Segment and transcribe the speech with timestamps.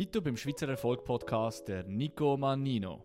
[0.00, 3.04] Heute beim Schweizer Erfolg Podcast der Nico Manino.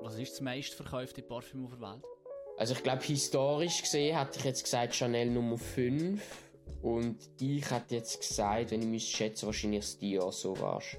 [0.00, 2.04] Was ist das meistverkaufte Parfüm auf der Welt?
[2.58, 6.22] Also ich glaube, historisch gesehen hätte ich jetzt gesagt Chanel Nummer 5.
[6.82, 10.96] Und ich hätte jetzt gesagt, wenn ich müsste schätzen, wahrscheinlich das Dior Sauvage.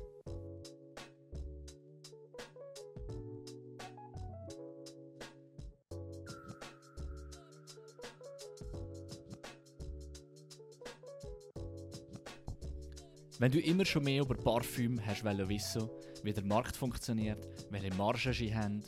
[13.42, 15.90] Wenn du immer schon mehr über Parfüm hast wissen
[16.22, 18.84] wie der Markt funktioniert, welche Margen sie haben,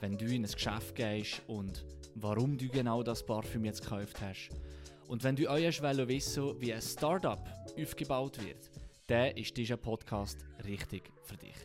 [0.00, 4.48] wenn du in ein Geschäft gehst und warum du genau das Parfüm jetzt gekauft hast,
[5.06, 7.46] und wenn du auch wissen wie ein Startup
[7.78, 8.70] aufgebaut wird,
[9.06, 11.56] dann ist dieser Podcast richtig für dich.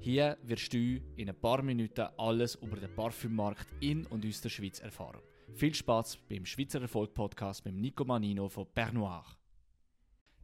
[0.00, 0.78] Hier wirst du
[1.16, 5.20] in ein paar Minuten alles über den Parfümmarkt in und aus der Schweiz erfahren.
[5.52, 9.26] Viel Spaß beim Schweizer Erfolg Podcast mit Nico Manino von Pernoir.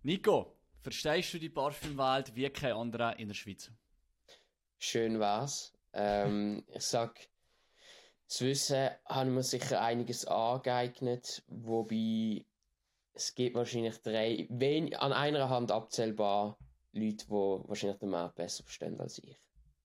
[0.03, 3.71] Nico, Verstehst du die Parfümwelt wie kein anderer in der Schweiz?
[4.79, 5.73] Schön war's.
[5.93, 7.29] Ähm, ich sag,
[8.27, 12.45] zu wissen, haben wir sicher einiges angeeignet, wobei
[13.15, 16.57] es gibt wahrscheinlich drei, wen, an einer Hand abzählbar
[16.93, 19.37] Leute, die wahrscheinlich den Markt besser verstehen als ich.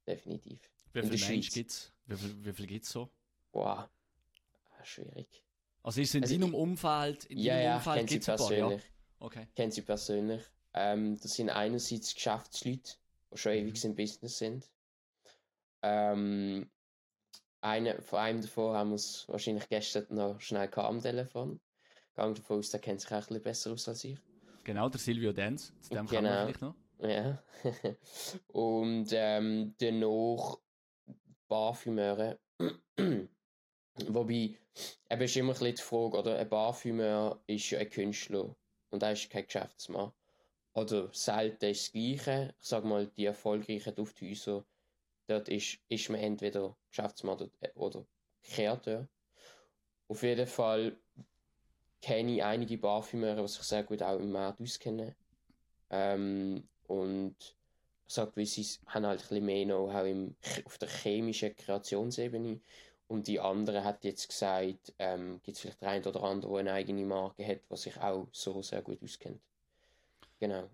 [0.05, 0.59] Definitiv.
[0.91, 1.91] Wie viele Menschen gibt es?
[2.05, 3.09] Wie viel, wie viel gibt es so?
[3.51, 3.89] Boah,
[4.83, 5.43] schwierig.
[5.81, 8.53] Also ist es in also deinem Umfeld, in ja, deinem Umfeld gibt es ein paar,
[8.53, 8.79] ja?
[9.19, 9.47] Okay.
[9.55, 10.43] Kennt sie persönlich.
[10.73, 12.93] Ähm, das sind einerseits Geschäftsleute,
[13.31, 13.91] die schon ewig mhm.
[13.91, 14.69] im Business sind.
[15.81, 16.69] Ähm,
[17.61, 21.59] eine, von einem davon haben wir es wahrscheinlich gestern noch schnell gehabt am Telefon.
[22.15, 24.17] Gang davon aus, der kennt sich auch ein bisschen besser aus als ich.
[24.63, 26.45] Genau, der Silvio Dance, zu dem genau.
[26.47, 27.09] kann man noch.
[27.09, 27.43] Ja.
[28.47, 30.57] Und ähm, danach
[31.47, 32.39] Parfümeure.
[34.07, 34.57] Wobei,
[35.09, 36.37] eben ist immer ein bisschen die Frage, oder?
[36.37, 38.55] Ein Parfümeur ist ja ein Künstler
[38.89, 40.11] und er ist kein Geschäftsmann
[40.73, 42.55] oder selten ist das Gleiche.
[42.59, 44.65] Ich sage mal, die erfolgreichen Dufthäuser,
[45.27, 48.05] dort ist, ist man entweder Geschäftsmann oder, äh, oder
[48.43, 49.07] Kreateur.
[50.07, 50.97] Auf jeden Fall
[52.01, 55.15] kenne ich einige Parfümeure, die sich sehr gut auch im Markt auskennen.
[55.89, 57.35] Ähm, und
[58.07, 60.33] ich sage, weil sie haben halt ein bisschen mehr Know-how
[60.65, 62.59] auf der chemischen Kreationsebene.
[63.07, 66.59] Und die andere hat jetzt gesagt, ähm, gibt es vielleicht der eine oder andere, der
[66.59, 69.41] eine eigene Marke hat, was sich auch so sehr gut auskennt.
[70.43, 70.69] Genau.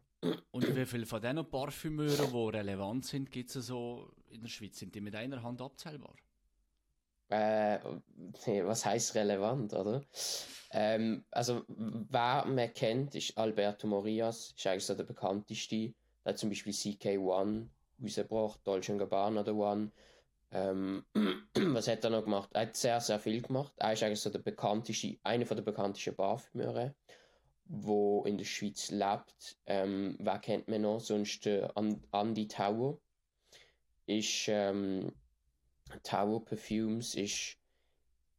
[0.49, 4.79] Und wie viele von diesen Parfümeuren, die relevant sind, gibt es so in der Schweiz?
[4.79, 6.15] Sind die mit einer Hand abzählbar?
[7.27, 7.77] Äh,
[8.65, 10.03] was heißt relevant, oder?
[10.71, 15.93] Ähm, also, wer man kennt, ist Alberto Morias, ist eigentlich so der bekannteste.
[16.25, 17.67] Der hat zum Beispiel CK1
[18.01, 19.91] rausgebracht, Dolce Gabbana The One.
[20.51, 21.05] Ähm,
[21.53, 22.49] was hat er noch gemacht?
[22.53, 23.73] Er hat sehr, sehr viel gemacht.
[23.77, 26.95] Er ist eigentlich so der bekannteste, einer der bekanntesten Parfümeure
[27.69, 29.57] wo in der Schweiz lebt.
[29.67, 30.99] Ähm, wer kennt man noch?
[30.99, 31.67] Sonst äh,
[32.11, 32.97] Andy Tower
[34.07, 35.13] ist ähm,
[36.03, 37.57] Tower Perfumes ist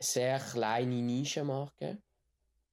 [0.00, 1.98] sehr kleine Nischenmarke,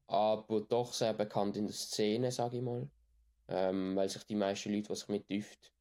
[0.07, 2.90] aber doch sehr bekannt in der Szene, sage ich mal.
[3.50, 5.72] Ähm, weil sich die meisten Leute, die sich mit Düft,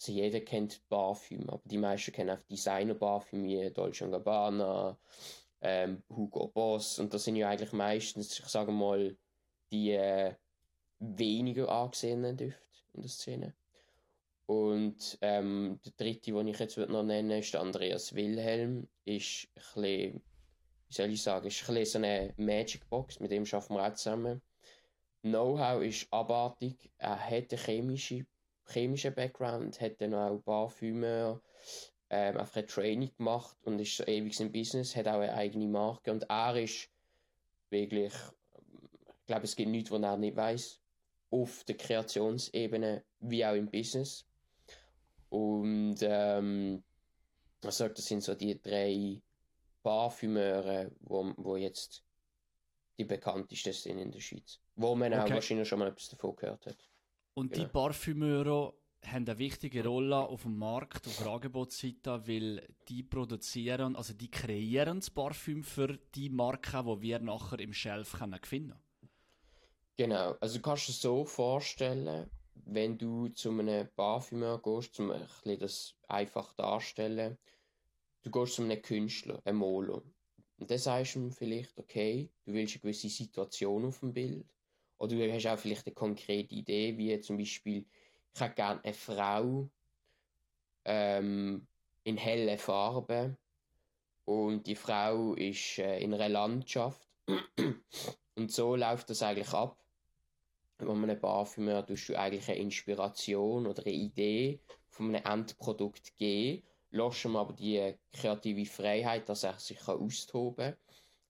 [0.00, 4.98] also jeder kennt Parfüm, aber die meisten kennen auch Designer-Parfüm wie Dolce Gabbana,
[5.62, 9.16] ähm, Hugo Boss und das sind ja eigentlich meistens, ich sage mal,
[9.70, 10.34] die äh,
[10.98, 12.62] weniger angesehenen Düfte
[12.94, 13.54] in der Szene.
[14.46, 18.88] Und ähm, der dritte, den ich jetzt noch nennen würde, ist Andreas Wilhelm.
[19.04, 20.22] Ist ein bisschen,
[20.88, 23.86] wie soll ich sagen, ist ein bisschen so eine Magic Box, mit dem arbeiten wir
[23.86, 24.42] auch zusammen.
[25.22, 26.90] Know-how ist abartig.
[26.98, 28.26] Er hat einen chemischen,
[28.66, 31.40] chemischen Background, hat dann auch Parfümer,
[32.08, 35.66] ähm, einfach ein Training gemacht und ist so ewig im Business, hat auch eine eigene
[35.66, 36.88] Marke und er ist
[37.70, 38.12] wirklich
[39.26, 40.80] ich glaube, es gibt nichts, was er nicht weiß.
[41.30, 44.24] Auf der Kreationsebene wie auch im Business.
[45.30, 46.84] Und ähm,
[47.60, 49.20] ich sage, das sind so die drei
[49.82, 52.04] Parfümeure, wo, wo jetzt
[52.98, 54.60] die bekanntesten sind in der Schweiz.
[54.76, 55.22] Wo man okay.
[55.22, 56.88] auch wahrscheinlich schon mal etwas davon gehört hat.
[57.34, 57.64] Und genau.
[57.64, 63.96] die Parfümeure haben eine wichtige Rolle auf dem Markt, auf der Angebotsseite, weil die produzieren,
[63.96, 68.70] also die kreieren das Parfüm für die Marken, die wir nachher im Shelf können finden
[68.70, 68.85] können.
[69.98, 72.30] Genau, also du kannst dir so vorstellen,
[72.66, 77.38] wenn du zu einem Parfümeur gehst, um ein das einfach darzustellen,
[78.22, 80.02] du gehst zu einem Künstler, einem Maler.
[80.58, 84.46] Und dann sagst du ihm vielleicht, okay, du willst eine gewisse Situation auf dem Bild.
[84.98, 87.86] Oder du hast auch vielleicht eine konkrete Idee, wie zum Beispiel,
[88.34, 89.70] ich hätte gerne eine Frau
[90.84, 91.66] ähm,
[92.04, 93.38] in hellen Farben
[94.26, 97.08] und die Frau ist äh, in einer Landschaft.
[98.34, 99.85] und so läuft das eigentlich ab
[100.78, 106.16] wenn man ein Parfüm tust du eigentlich eine Inspiration oder eine Idee von einem Endprodukt
[106.18, 110.76] geben, lässt ihm aber die kreative Freiheit, dass er sich austoben kann.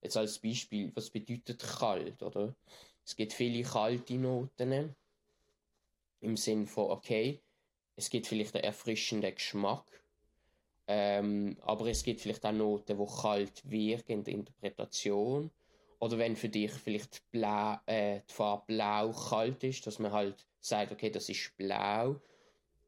[0.02, 2.54] Jetzt als Beispiel, was bedeutet kalt, oder?
[3.04, 4.94] Es gibt viele kalte Noten
[6.20, 7.40] im Sinn von, okay,
[7.96, 9.86] es gibt vielleicht einen erfrischenden Geschmack,
[10.88, 15.50] ähm, aber es gibt vielleicht auch Noten, die kalt wirken in der Interpretation.
[15.98, 20.46] Oder wenn für dich vielleicht blau, äh, die Farbe blau kalt ist, dass man halt
[20.60, 22.20] sagt, okay, das ist blau.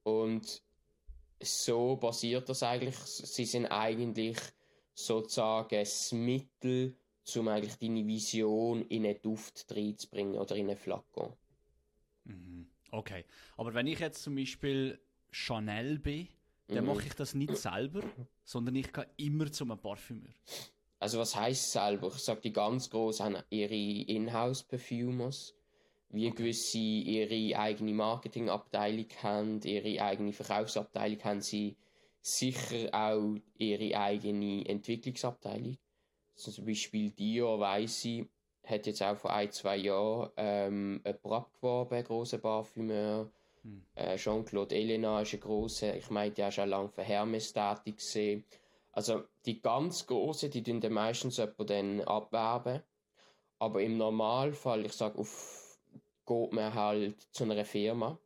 [0.02, 0.62] Und
[1.40, 2.96] so basiert das eigentlich.
[2.96, 4.38] Sie sind eigentlich
[4.94, 6.96] sozusagen das Mittel,
[7.37, 11.32] um eigentlich deine Vision in einen Duft reinzubringen oder in einen Flakon.
[12.25, 12.66] Mhm.
[12.90, 13.25] Okay,
[13.56, 14.99] aber wenn ich jetzt zum Beispiel
[15.31, 16.28] Chanel bin,
[16.69, 16.94] dann mhm.
[16.94, 18.02] mache ich das nicht selber,
[18.44, 20.32] sondern ich gehe immer zu einem Parfümeur.
[20.98, 22.08] Also was heißt selber?
[22.08, 25.54] Ich sage, die ganz groß haben ihre Inhouse-Perfumers,
[26.10, 31.76] wie gewisse ihre eigene Marketingabteilung haben, ihre eigene Verkaufsabteilung haben sie
[32.20, 35.78] sicher auch ihre eigene Entwicklungsabteilung.
[36.34, 38.26] Also zum Beispiel Dior, weiss ich,
[38.64, 43.30] hat jetzt auch vor ein, zwei Jahren ähm, jemand abgeworben, grosser Parfümeur.
[43.62, 43.82] Hm.
[43.94, 47.96] Äh, Jean-Claude Elena ist ein grosser, ich meine, der ist schon lange für Hermes tätig
[47.96, 48.44] gesehen.
[48.92, 52.82] Also die ganz großen, die tun dann meistens jemanden dann abwerben.
[53.58, 55.68] Aber im Normalfall, ich sage, auf
[56.28, 58.18] geht man halt zu einer Firma.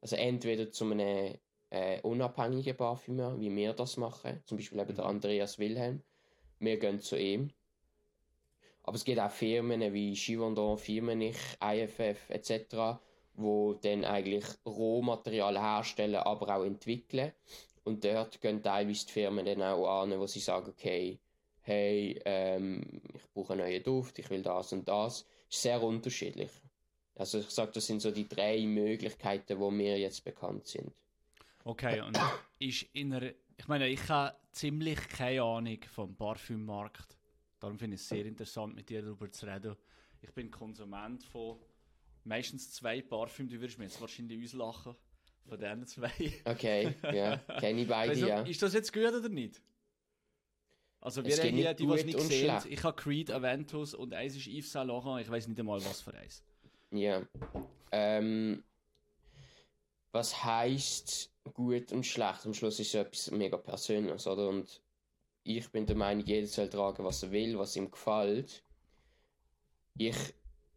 [0.00, 1.38] Also entweder zu einem
[1.70, 4.42] äh, unabhängigen Parfümeur, wie wir das machen.
[4.44, 5.10] Zum Beispiel eben der mhm.
[5.10, 6.02] Andreas Wilhelm.
[6.58, 7.50] Wir gehen zu ihm.
[8.82, 12.98] Aber es gibt auch Firmen wie Givaudan, Firmenich, IFF etc.,
[13.34, 17.32] wo dann eigentlich Rohmaterial herstellen, aber auch entwickeln.
[17.88, 21.18] Und dort gehen teilweise die Firmen dann auch an, wo sie sagen, okay,
[21.62, 22.82] hey, ähm,
[23.14, 25.24] ich brauche einen neuen Duft, ich will das und das.
[25.48, 26.50] Ist sehr unterschiedlich.
[27.14, 30.92] Also ich sage, das sind so die drei Möglichkeiten, wo mir jetzt bekannt sind.
[31.64, 32.18] Okay, und
[32.58, 37.16] ist in einer, ich meine, ich habe ziemlich keine Ahnung vom Parfümmarkt.
[37.58, 39.76] Darum finde ich es sehr interessant, mit dir darüber zu reden.
[40.20, 41.58] Ich bin Konsument von
[42.24, 44.94] meistens zwei Parfümen, du würdest mir jetzt wahrscheinlich auslachen.
[45.48, 46.12] Von diesen zwei.
[46.44, 47.38] Okay, ja.
[47.58, 48.42] Kenne ich beide, ja.
[48.42, 49.62] Ist das jetzt gut oder nicht?
[51.00, 54.36] Also wir haben hier, die, die es nicht sehen, ich habe Creed, Aventus und eins
[54.36, 56.42] ist Yves Saint Laurent, ich weiß nicht einmal, was für eins.
[56.90, 57.22] Ja.
[57.92, 58.64] Ähm,
[60.12, 62.44] was heisst gut und schlecht?
[62.44, 64.48] Am Schluss ist es etwas mega Persönliches, oder?
[64.48, 64.82] Und
[65.44, 68.64] ich bin der Meinung, jeder soll tragen, was er will, was ihm gefällt.
[69.96, 70.16] Ich,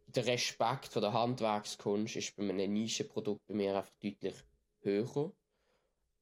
[0.06, 4.34] der Respekt vor der Handwerkskunst ist bei einem Nischenprodukt bei mir einfach deutlich
[4.82, 5.32] höher.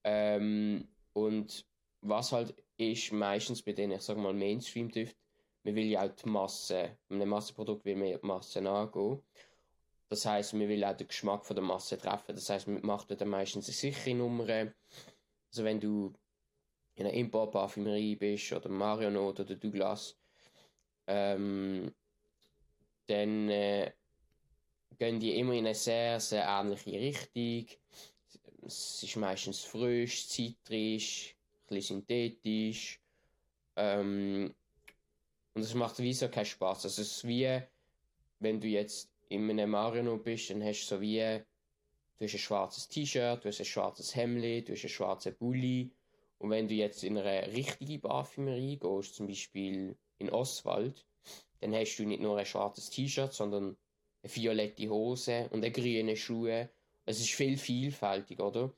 [0.05, 1.67] Ähm, und
[2.03, 5.19] was halt ist meistens bei denen, ich sag mal, Mainstream-Düften,
[5.65, 9.23] man will ja auch die Masse, mit einem Massenprodukt will man ja die Masse angehen.
[10.09, 12.35] Das heißt, man will auch den Geschmack von der Masse treffen.
[12.35, 14.49] Das heißt, man macht dann meistens eine sichere Nummer.
[14.49, 16.13] Also wenn du
[16.95, 20.17] in einer Import-Parfümerie bist oder Marionot oder Douglas,
[21.07, 21.95] ähm,
[23.07, 23.93] dann äh,
[24.99, 27.79] gehen die immer in eine sehr, sehr ähnliche Richtung
[28.67, 31.35] es ist meistens frisch, zitrisch,
[31.71, 33.01] ein synthetisch.
[33.77, 34.55] Ähm,
[35.55, 36.85] und es macht wie so keinen Spaß.
[36.85, 37.61] Also es ist wie,
[38.39, 41.19] wenn du jetzt in einem Marino bist, dann hast du so wie,
[42.19, 45.91] du hast ein schwarzes T-Shirt, du hast ein schwarzes Hemd, du hast einen schwarzen Bulli.
[46.39, 51.05] Und wenn du jetzt in eine richtige Parfümerie gehst, zum Beispiel in Oswald,
[51.61, 53.77] dann hast du nicht nur ein schwarzes T-Shirt, sondern
[54.23, 56.71] eine violette Hose und eine grüne Schuhe
[57.07, 58.73] es ist viel vielfältig, oder?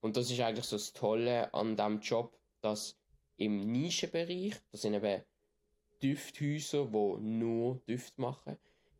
[0.00, 2.96] Und das ist eigentlich so das Tolle an diesem Job, dass
[3.36, 5.22] im Nischenbereich, das sind eben
[6.02, 8.56] Düfthäuser, die nur Düfte machen,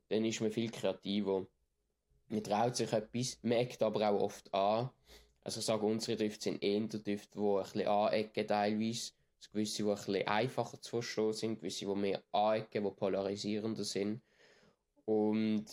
[0.08, 1.46] dann ist man viel kreativer.
[2.28, 4.90] Man traut sich etwas, merkt aber auch oft an.
[5.44, 9.12] Also ich sage, unsere Düfte sind eher Düfte, die ein bisschen anecken teilweise.
[9.38, 13.84] Also gewisse, die ein bisschen einfacher zu verstehen sind, gewisse, die mehr anecken, die polarisierender
[13.84, 14.22] sind.
[15.04, 15.66] Und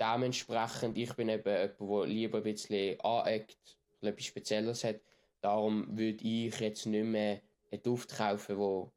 [0.00, 5.00] dementsprechend, ich bin eben jemand, der lieber ein bisschen aneckt, etwas Spezielles hat.
[5.40, 7.40] Darum würde ich jetzt nicht mehr
[7.70, 8.92] einen Duft kaufen, wo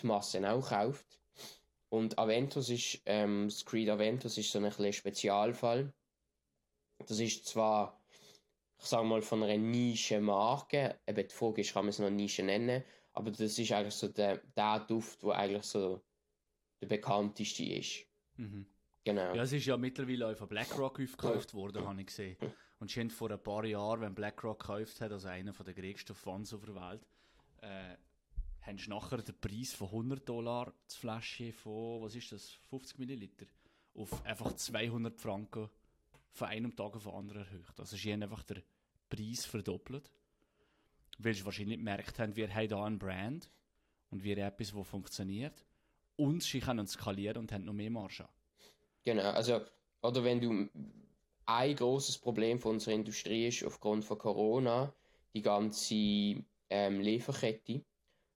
[0.00, 1.20] die Masse auch kauft.
[1.88, 5.92] Und Aventus ist, ähm, das Creed Aventus ist so ein bisschen Spezialfall.
[7.06, 8.00] Das ist zwar,
[8.78, 12.42] ich sage mal, von einer Nische-Marke, eben die Frage ist, kann man es noch Nische
[12.42, 12.82] nennen,
[13.12, 16.00] aber das ist eigentlich so der, der Duft, der eigentlich so
[16.80, 18.06] der bekannteste ist.
[18.36, 18.66] Mhm.
[19.04, 19.34] Genau.
[19.34, 22.36] Ja, es ist ja mittlerweile auch von BlackRock aufgekauft worden, habe ich gesehen.
[22.78, 26.52] Und schon vor ein paar Jahren, wenn BlackRock gekauft hat, also einer der größten Fonds
[26.54, 27.06] auf der Welt,
[27.62, 27.96] äh,
[28.62, 32.98] haben sie nachher den Preis von 100 Dollar das Flasche von, was ist das, 50
[32.98, 33.46] Milliliter,
[33.94, 35.68] auf einfach 200 Franken
[36.30, 37.78] von einem Tag auf den anderen erhöht.
[37.78, 38.62] Also ist einfach der
[39.08, 40.12] Preis verdoppelt.
[41.18, 43.50] Weil sie wahrscheinlich gemerkt haben, wir haben hier einen Brand
[44.10, 45.64] und wir haben etwas, das funktioniert.
[46.16, 48.28] Und sie können skalieren und haben noch mehr Marge.
[49.04, 49.60] Genau, also,
[50.02, 50.68] oder wenn du
[51.46, 54.94] ein großes Problem von unserer Industrie ist aufgrund von Corona,
[55.34, 57.84] die ganze ähm, Lieferkette.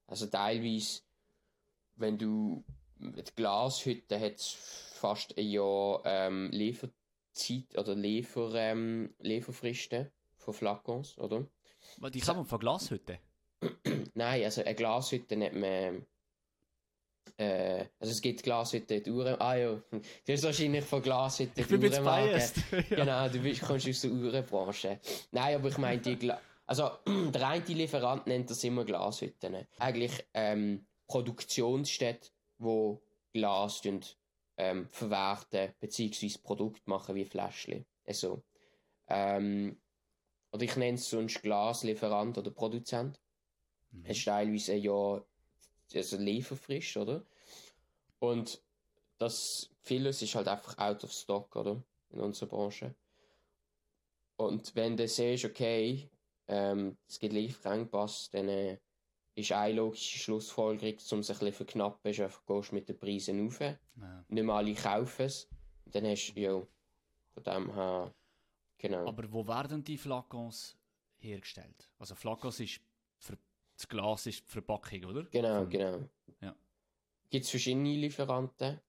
[0.07, 1.03] Also teilweise,
[1.97, 2.65] wenn du
[2.99, 11.47] mit Glashütte hat fast ein Jahr ähm, Lieferzeit oder Liefer, ähm, Lieferfristen von Flakons, oder?
[12.13, 13.19] Die kann man von Glashütte?
[14.15, 16.07] Nein, also eine Glashütte nennt man
[17.37, 19.41] äh, also es gibt Glashütte die Uhren.
[19.41, 22.57] Ah ja, du bist wahrscheinlich von Glashütte Ich bin jetzt biased.
[22.91, 22.97] ja.
[22.97, 25.01] Genau, du bist, kommst aus der Uhrenbranche.
[25.33, 26.91] Nein, aber ich meine die Gla also
[27.33, 29.67] der eine Lieferant nennt das immer Glashütten.
[29.79, 33.03] Eigentlich ähm, Produktionsstätte, wo
[33.33, 34.19] Glas und,
[34.57, 36.39] ähm, verwerten bzw.
[36.43, 37.87] Produkt machen wie Fläschchen.
[38.05, 38.43] Also,
[39.09, 39.81] ähm,
[40.53, 43.21] oder ich nenne es sonst Glaslieferant oder Produzent.
[43.91, 44.05] Mhm.
[44.05, 45.25] Es ist teilweise Jahr
[45.95, 47.25] also lieferfrisch, oder?
[48.19, 48.63] Und
[49.19, 51.83] das vieles ist halt einfach out of stock, oder?
[52.11, 52.95] In unserer Branche.
[54.37, 56.11] Und wenn du siehst, okay,
[56.49, 58.79] ähm, es gibt Lieferengpass, dann äh,
[59.35, 63.45] ist eine logische Schlussfolgerung, um sich ein bisschen verknappen, ist einfach, gehst mit den Preisen
[63.45, 63.61] rauf.
[63.61, 63.79] Ja.
[64.29, 65.49] Nicht mehr alle kaufen es.
[65.87, 66.67] Dann hast du, ja,
[67.35, 68.15] von dem her,
[68.79, 69.07] genau.
[69.07, 70.77] Aber wo werden die Flakons
[71.19, 71.91] hergestellt?
[71.99, 72.81] Also Flakons ist
[73.77, 75.25] das Glas ist die Verpackung, oder?
[75.25, 76.09] Genau, Von, genau.
[76.41, 76.57] Ja.
[77.31, 78.81] Gibt es verschiedene Lieferanten.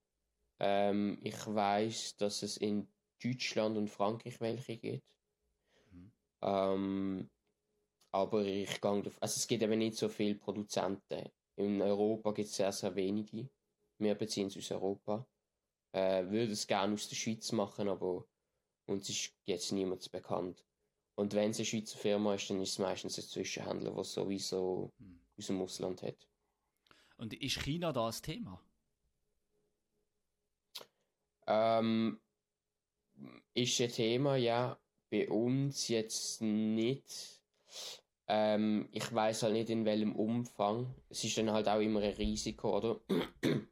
[0.59, 2.87] Ähm, ich weiß, dass es in
[3.21, 5.03] Deutschland und Frankreich welche gibt.
[5.91, 6.11] Mhm.
[6.41, 7.29] Ähm,
[8.11, 11.29] aber ich gehe also es gibt eben nicht so viele Produzenten.
[11.57, 13.49] In Europa gibt es sehr, sehr wenige.
[13.99, 15.27] Wir beziehen es aus Europa.
[15.93, 18.25] Äh, würde es gerne aus der Schweiz machen, aber
[18.85, 20.66] uns ist jetzt niemand bekannt.
[21.17, 24.93] Und wenn es eine Schweizer Firma ist, dann ist es meistens ein Zwischenhändler, der sowieso
[24.99, 25.19] hm.
[25.35, 26.27] aus dem Ausland hat.
[27.17, 28.61] Und ist China da ein Thema?
[31.47, 32.19] Ähm,
[33.55, 34.77] ist ein Thema, ja.
[35.09, 37.41] Bei uns jetzt nicht.
[38.27, 40.93] Ähm, ich weiß halt nicht in welchem Umfang.
[41.09, 43.01] Es ist dann halt auch immer ein Risiko, oder?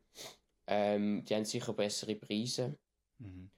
[0.68, 2.76] ähm, die haben sicher bessere Preise.
[3.20, 3.52] Mhm.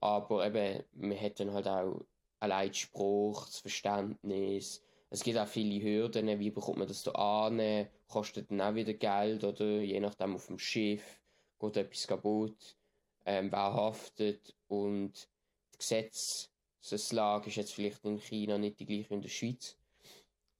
[0.00, 2.06] Aber eben, man hat dann halt auch
[2.40, 4.82] allein der Spruch, das Verständnis.
[5.10, 8.94] Es gibt auch viele Hürden, wie bekommt man das da an, kostet dann auch wieder
[8.94, 9.80] Geld oder?
[9.80, 11.20] Je nachdem auf dem Schiff
[11.60, 12.76] geht etwas kaputt,
[13.24, 14.54] ähm, wer haftet?
[14.68, 15.28] Und
[15.74, 19.76] die Gesetzeslage ist jetzt vielleicht in China nicht die gleiche wie in der Schweiz.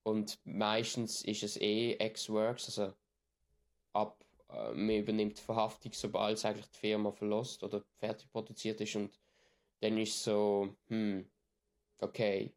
[0.02, 2.94] Und meistens ist es eh Ex-Works, also
[3.92, 8.80] ab, äh, man übernimmt die Verhaftung, sobald es eigentlich die Firma verlässt oder fertig produziert
[8.80, 8.94] ist.
[8.94, 9.18] Und
[9.80, 11.28] dann ist so, hm,
[11.98, 12.52] okay,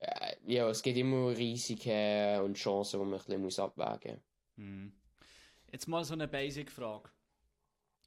[0.00, 4.22] äh, ja, es gibt immer Risiken und Chancen, die man ein bisschen muss abwägen muss.
[4.56, 4.92] Hm.
[5.72, 7.10] Jetzt mal so eine Basic-Frage.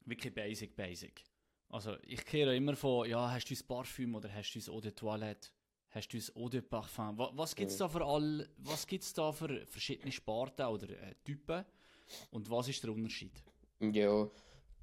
[0.04, 1.24] Wirklich basic, basic.
[1.70, 4.80] Also, ich kehre immer von, ja, hast du ein Parfüm oder hast du ein Eau
[4.80, 5.48] de Toilette?
[5.90, 7.16] Hast du ein Eau de Parfum?
[7.16, 11.14] Was, was gibt es da für all, was gibt's da für verschiedene Sparten oder äh,
[11.24, 11.64] Typen?
[12.30, 13.32] Und was ist der Unterschied?
[13.80, 14.28] Ja,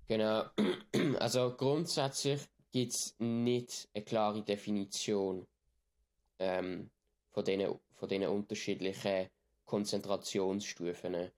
[0.07, 0.45] genau.
[1.19, 2.41] Also grundsätzlich
[2.71, 5.47] gibt es nicht eine klare Definition
[6.41, 6.89] ähm,
[7.29, 9.29] von diesen von den unterschiedlichen
[9.65, 11.31] Konzentrationsstufen.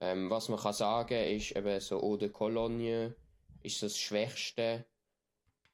[0.00, 3.14] Ähm, was man kann sagen ist eben so Eau de Cologne
[3.62, 4.84] ist das Schwächste.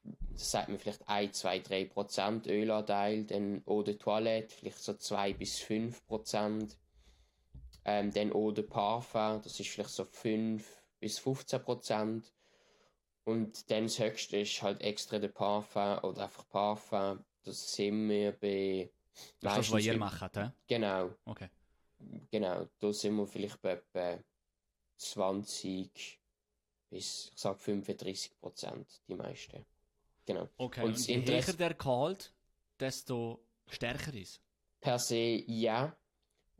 [0.03, 3.25] Das sagt man vielleicht 1, 2, 3 Prozent Ölanteil.
[3.25, 6.77] Dann Eau de Toilette vielleicht so 2 bis 5 Prozent.
[7.83, 12.31] Ähm, dann Eau de Parfum, das ist vielleicht so 5 bis 15 Prozent.
[13.23, 18.31] Und dann das höchste ist halt extra der Parfum oder einfach Parfum das sind wir
[18.33, 18.91] bei.
[19.39, 20.49] Das ist das, was ihr macht, he?
[20.67, 21.13] Genau.
[21.25, 21.49] Okay.
[22.31, 24.23] Genau, da sind wir vielleicht bei etwa
[24.97, 26.19] 20
[26.89, 29.65] bis, ich sag 35 Prozent, die meisten.
[30.25, 30.49] Genau.
[30.57, 32.33] Okay, und, und je höher der Gehalt,
[32.79, 34.41] desto stärker ist
[34.79, 35.95] Per se ja.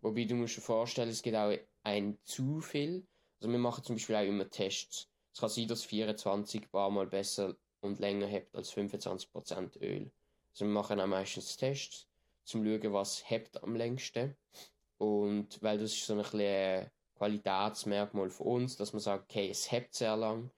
[0.02, 3.06] Wobei du musst dir vorstellen, es gibt auch ein zu viel.
[3.40, 5.10] Also wir machen zum Beispiel auch immer Tests.
[5.34, 10.12] Es kann sein, dass 24 Bar mal besser und länger hebt als 25% Öl.
[10.52, 12.08] Also wir machen auch meistens Tests,
[12.54, 14.36] um zu schauen, was hebt am längsten.
[14.98, 19.72] Und weil das ist so ein bisschen Qualitätsmerkmal für uns, dass man sagt, okay, es
[19.72, 20.52] hebt sehr lang.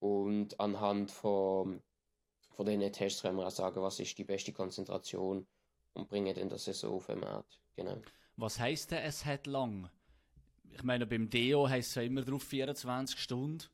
[0.00, 1.82] Und anhand von,
[2.50, 5.46] von diesen Tests können wir auch sagen, was ist die beste Konzentration
[5.94, 7.58] und bringen dann das so auf den Markt.
[7.76, 8.00] Genau.
[8.36, 9.90] Was heisst denn, es hat lang?
[10.72, 13.64] Ich meine, beim Deo heisst es immer drauf 24 Stunden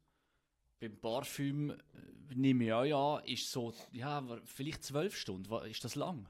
[0.81, 5.53] beim Parfüm äh, nehme ich auch an, ist so, ja, vielleicht zwölf Stunden.
[5.67, 6.27] Ist das lang?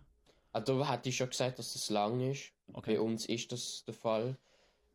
[0.53, 2.53] Also, hätte ich schon gesagt, dass das lang ist.
[2.73, 2.97] Okay.
[2.97, 4.37] Bei uns ist das der Fall.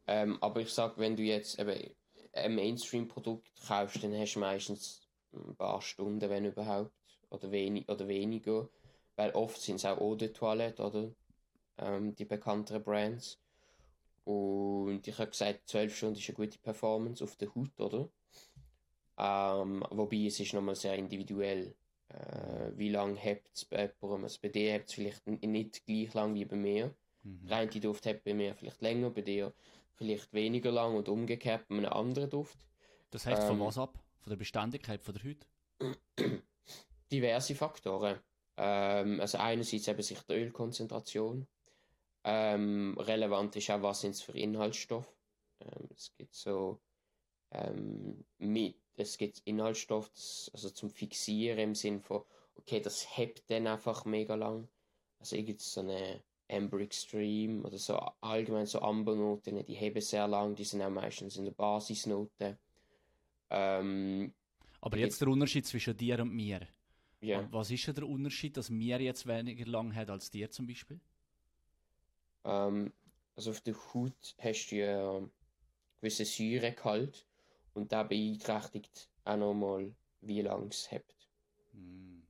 [0.07, 1.95] Ähm, aber ich sag, wenn du jetzt eben
[2.33, 6.91] ein Mainstream-Produkt kaufst, dann hast du meistens ein paar Stunden, wenn überhaupt,
[7.29, 8.69] oder, wenig, oder weniger.
[9.15, 11.11] Weil oft sind es auch Eau de Toilette, oder?
[11.77, 13.39] Ähm, die bekannteren Brands.
[14.25, 18.09] Und ich habe gesagt, 12 Stunden ist eine gute Performance auf der Haut, oder?
[19.17, 21.75] Ähm, wobei es ist nochmal sehr individuell.
[22.09, 24.23] Äh, wie lange hebt es bei jemandem?
[24.23, 26.95] Also bei dir hebt es vielleicht nicht gleich lang wie bei mir.
[27.23, 27.47] Mhm.
[27.47, 29.53] Der eine Duft hat bei mir vielleicht länger, bei dir
[29.95, 32.65] vielleicht weniger lang und umgekehrt bei einem anderen Duft.
[33.09, 33.65] Das von Ähm.
[33.65, 34.03] was ab?
[34.19, 35.47] Von der Beständigkeit von der Haut?
[37.11, 38.19] diverse Faktoren.
[38.57, 41.47] Ähm, also einerseits eben sich die Ölkonzentration.
[42.23, 45.13] Ähm, relevant ist auch, was sind es für Inhaltsstoffe.
[45.59, 46.81] Ähm, es gibt so
[47.51, 52.23] ähm, mit, es gibt Inhaltsstoffe, das, also zum Fixieren im Sinn von,
[52.55, 54.67] okay, das hebt dann einfach mega lang.
[55.19, 60.55] Also irgendwie so eine Amber Extreme oder so allgemein so Ambernoten, die heben sehr lang,
[60.55, 62.57] die sind auch meistens in der Basisnote.
[63.49, 64.33] Ähm,
[64.81, 66.67] Aber jetzt der Unterschied zwischen dir und mir.
[67.21, 67.47] ja.
[67.51, 70.99] Was ist denn der Unterschied, dass mir jetzt weniger lang hat als dir zum Beispiel?
[72.43, 72.93] Ähm,
[73.35, 75.21] also auf der Haut hast du ja
[75.99, 77.25] gewisse Säuregehalt
[77.75, 81.29] und da beeinträchtigt auch nochmal, wie lange es hebt.
[81.73, 82.23] Hm.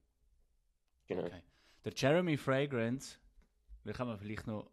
[1.07, 1.25] Genau.
[1.25, 1.41] Okay.
[1.83, 3.17] Der Jeremy Fragrance,
[3.83, 4.71] wir kommen vielleicht noch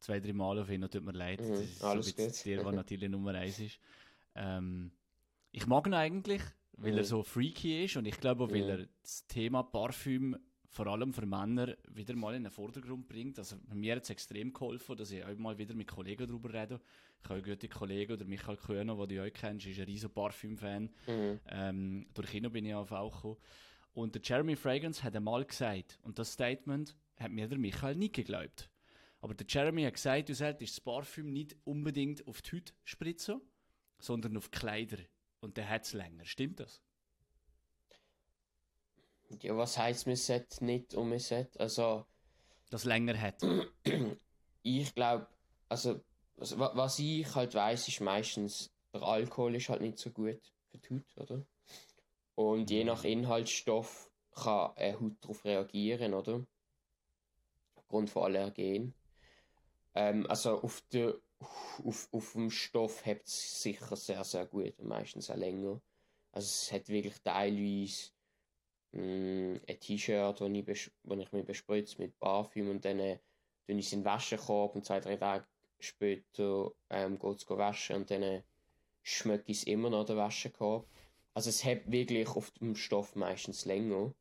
[0.00, 1.40] zwei, drei Mal auf ihn, tut mir leid.
[1.40, 2.44] Mhm, das ist alles so gut.
[2.46, 3.80] der, der natürlich Nummer eins ist.
[4.34, 4.92] Ähm,
[5.52, 6.42] ich mag ihn eigentlich,
[6.76, 7.04] weil er Mhm.
[7.04, 8.70] so freaky ist und ich glaube auch, weil Mhm.
[8.70, 10.36] er das Thema Parfüm
[10.68, 13.38] vor allem für Männer wieder mal in den Vordergrund bringt.
[13.38, 16.80] Also mir hat es extrem geholfen, dass ich auch mal wieder mit Kollegen darüber rede.
[17.22, 20.10] Ich habe einen guten Kollegen, oder Michael Köhner, den du auch kennst, ist ein riesen
[20.10, 20.90] Parfüm-Fan.
[21.06, 21.40] Mhm.
[21.48, 23.36] Ähm, durch ihn bin ich auf auch gekommen.
[23.94, 28.14] Und der Jeremy Fragrance hat einmal gesagt, und das Statement hat mir der Michael nicht
[28.14, 28.70] geglaubt.
[29.20, 33.40] Aber der Jeremy hat gesagt, du solltest das Parfüm nicht unbedingt auf die Haut spritzen,
[33.98, 34.98] sondern auf die Kleider.
[35.40, 36.24] Und der hat es länger.
[36.24, 36.82] Stimmt das?
[39.40, 41.58] Ja, was heisst man sollte nicht und man sollte?
[41.60, 42.04] Also,
[42.70, 43.40] Das länger hat.
[44.62, 45.26] ich glaube,
[45.68, 46.00] also,
[46.42, 50.40] also, wa- was ich halt weiß, ist meistens, der Alkohol ist halt nicht so gut
[50.72, 51.46] für die Haut, oder?
[52.34, 56.44] Und je nach Inhaltsstoff kann eine Haut darauf reagieren, oder?
[57.76, 58.92] Aufgrund von Allergen.
[59.94, 61.14] Ähm, also auf, der,
[61.84, 65.80] auf, auf dem Stoff hebt es sicher sehr, sehr gut und meistens auch länger.
[66.32, 68.10] Also es hat wirklich teilweise
[68.92, 73.20] mh, ein T-Shirt, das ich, ich mir bespritze mit Parfüm und dann äh,
[73.66, 75.46] tue ich es in den Wäschekorb und zwei, drei Tage
[75.84, 78.42] später ähm, geht es waschen und dann äh,
[79.02, 80.86] schmeckt es immer noch den Wäschekorb.
[81.34, 84.14] Also es hat wirklich auf dem Stoff meistens länger.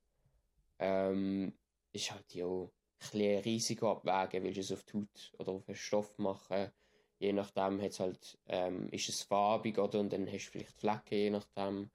[0.80, 1.54] Ähm,
[1.92, 2.70] ist halt ja ein
[3.00, 6.72] bisschen Risiko abwägen, willst du es auf die Haut oder auf den Stoff machen.
[7.20, 11.16] Je nachdem hat's halt, ähm, ist es farbig oder und dann hast du vielleicht Flecken,
[11.16, 11.92] je nachdem.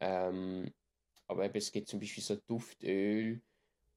[0.00, 0.72] Ähm,
[1.28, 3.40] aber eben, es gibt zum Beispiel so Duftöl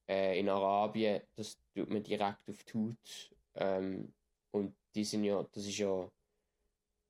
[0.08, 3.36] äh, in Arabien, das tut man direkt auf die Haut.
[3.56, 4.13] Ähm,
[4.51, 6.09] und die sind ja, das ist ja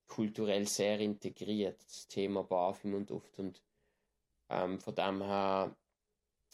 [0.07, 3.39] kulturell sehr integriert, das Thema Parfüm und Duft.
[3.39, 3.61] Und
[4.49, 5.75] ähm, von dem her,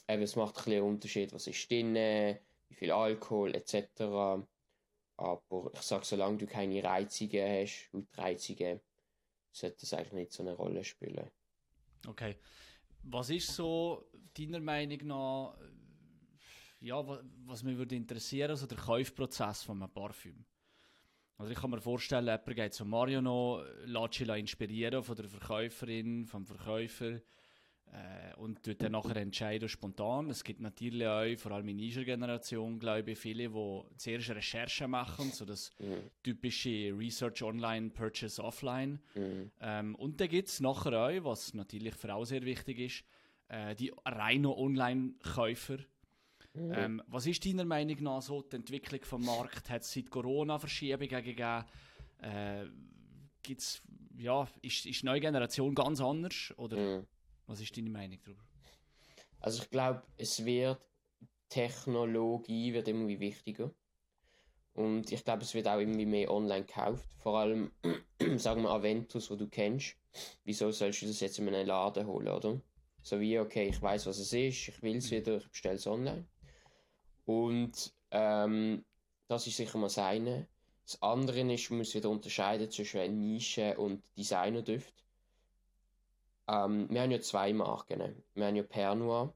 [0.07, 4.01] eben, es macht ein bisschen einen Unterschied, was ist drin, wie viel Alkohol etc.
[5.17, 8.81] Aber ich sage, solange du keine Reizungen hast, Hautreizungen,
[9.51, 11.31] sollte das eigentlich nicht so eine Rolle spielen.
[12.05, 12.35] Okay.
[13.03, 15.57] Was ist so deiner Meinung nach,
[16.81, 20.45] ja, was, was mich würde interessieren, also der Kaufprozess von einem Parfüm?
[21.37, 25.27] Also ich kann mir vorstellen, jemand geht zu Mario noch, lässt sich inspirieren von der
[25.27, 27.19] Verkäuferin, vom Verkäufer
[27.91, 30.29] äh, und tut dann nachher entscheiden spontan.
[30.29, 34.91] Es gibt natürlich auch, vor allem in unserer Generation, glaube ich, viele, die zuerst Recherchen
[34.91, 36.09] machen, so das Mhm.
[36.23, 38.99] typische Research online, Purchase offline.
[39.13, 39.51] Mhm.
[39.59, 43.03] Ähm, und dann gibt es nachher auch, was natürlich für auch sehr wichtig ist,
[43.49, 45.79] äh, die reinen Online-Käufer.
[46.55, 46.71] Mhm.
[46.73, 49.69] Ähm, was ist deiner Meinung nach so die Entwicklung vom Markt?
[49.69, 51.65] Hat es seit Corona Verschiebungen gegeben?
[52.21, 52.65] Äh,
[53.43, 53.81] gibt's,
[54.17, 56.53] ja, ist, ist die neue Generation ganz anders?
[56.57, 57.07] Oder Mhm.
[57.47, 58.43] was ist deine Meinung darüber?
[59.41, 60.79] Also ich glaube, es wird
[61.49, 63.71] Technologie wird irgendwie wichtiger.
[64.73, 67.07] Und ich glaube, es wird auch irgendwie mehr online gekauft.
[67.19, 67.71] Vor allem,
[68.37, 69.95] sagen wir Aventus, wo du kennst.
[70.43, 72.59] Wieso sollst du das jetzt in einen Laden holen, oder?
[73.01, 75.85] So wie, okay, ich weiß, was es ist, ich will es wieder, ich bestelle es
[75.87, 76.25] online.
[77.25, 78.85] Und ähm,
[79.27, 80.47] das ist sicher mal das eine.
[80.85, 84.93] Das andere ist, man muss wieder unterscheiden zwischen Nische und Designerdüft.
[86.47, 88.23] Ähm, wir haben ja zwei Marken.
[88.35, 89.33] Wir haben ja Pernoir,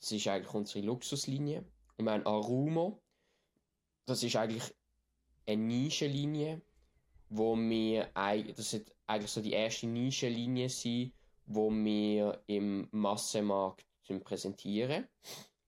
[0.00, 1.64] das ist eigentlich unsere Luxuslinie.
[1.98, 3.02] Und wir haben Arumo,
[4.06, 4.74] das ist eigentlich
[5.46, 6.62] eine Nischenlinie,
[7.28, 8.08] wo wir
[8.56, 11.12] das wird eigentlich so die erste Nischenlinie sein,
[11.70, 13.84] wir im Massenmarkt
[14.24, 15.06] präsentieren.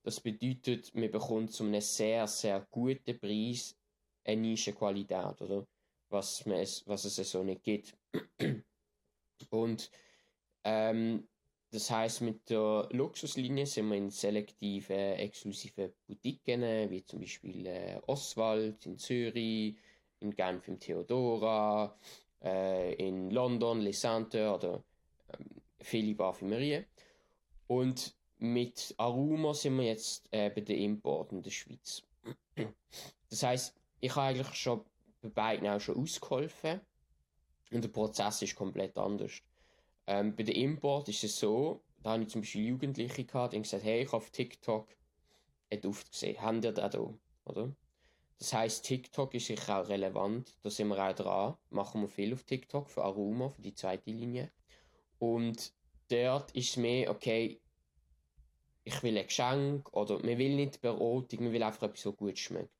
[0.02, 3.76] Das bedeutet, wir bekommen zu einem sehr, sehr guten Preis
[4.24, 5.66] eine Nischenqualität, oder?
[6.08, 7.96] Was, man es, was es so nicht gibt.
[9.50, 9.90] Und
[10.64, 11.28] ähm,
[11.70, 18.00] das heißt, mit der Luxuslinie sind wir in selektiven, exklusiven Boutiquen, wie zum Beispiel äh,
[18.08, 19.76] Oswald in Zürich,
[20.18, 21.96] in Genf im Theodora,
[22.42, 24.82] äh, in London, Les Saintes oder
[25.28, 25.36] äh,
[25.80, 26.86] viele Parfümerien.
[27.68, 32.02] Und mit Aroma sind wir jetzt äh, bei den Importen in der Schweiz.
[33.28, 34.84] Das heißt, ich habe eigentlich schon
[35.22, 36.80] bei beiden auch schon ausgeholfen
[37.70, 39.42] und der Prozess ist komplett anders.
[40.06, 43.60] Ähm, bei der Import ist es so, da habe ich zum Beispiel Jugendliche gehabt, die
[43.62, 44.88] gesagt hey, ich habe auf TikTok
[45.70, 46.40] einen Duft gesehen.
[46.40, 47.14] Haben ihr den da?
[47.44, 47.72] Oder?
[48.38, 50.56] Das heisst, TikTok ist sicher auch relevant.
[50.62, 51.56] Da sind wir auch dran.
[51.68, 54.50] Machen wir viel auf TikTok für Aroma, für die zweite Linie.
[55.18, 55.72] Und
[56.08, 57.60] dort ist es mehr, okay,
[58.84, 62.38] ich will ein Geschenk oder man will nicht Beratung, man will einfach etwas, was gut
[62.38, 62.70] schmeckt.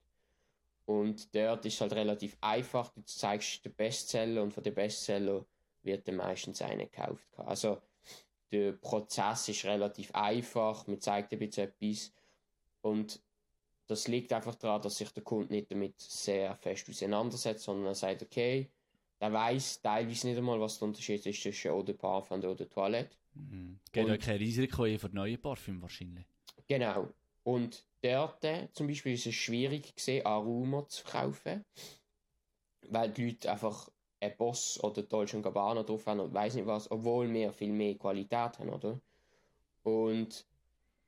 [0.87, 2.89] Und dort ist es halt relativ einfach.
[2.91, 5.45] Du zeigst den Bestseller und von den Bestseller
[5.83, 7.29] wird dann meistens einer gekauft.
[7.37, 7.79] Also
[8.51, 12.13] der Prozess ist relativ einfach, man zeigt ein bisschen etwas
[12.83, 13.21] und
[13.87, 17.95] das liegt einfach daran, dass sich der Kunde nicht damit sehr fest auseinandersetzt, sondern er
[17.95, 18.69] sagt, okay,
[19.21, 22.55] der weiß teilweise nicht einmal, was der Unterschied ist zwischen Eau de Parfum und Eau
[22.55, 23.17] de Toilette.
[23.35, 23.79] Mhm.
[23.93, 26.27] Geht ja kein Risiko für neue Parfüm wahrscheinlich.
[26.69, 27.09] Genau.
[27.43, 31.65] Und dort äh, zum Beispiel ist es schwierig gesehen, Aroma zu verkaufen,
[32.89, 33.89] weil die Leute einfach
[34.21, 37.97] ein Boss oder Dolce Gabbana drauf haben und weiß nicht was, obwohl wir viel mehr
[37.97, 39.01] Qualität haben, oder?
[39.83, 40.47] Und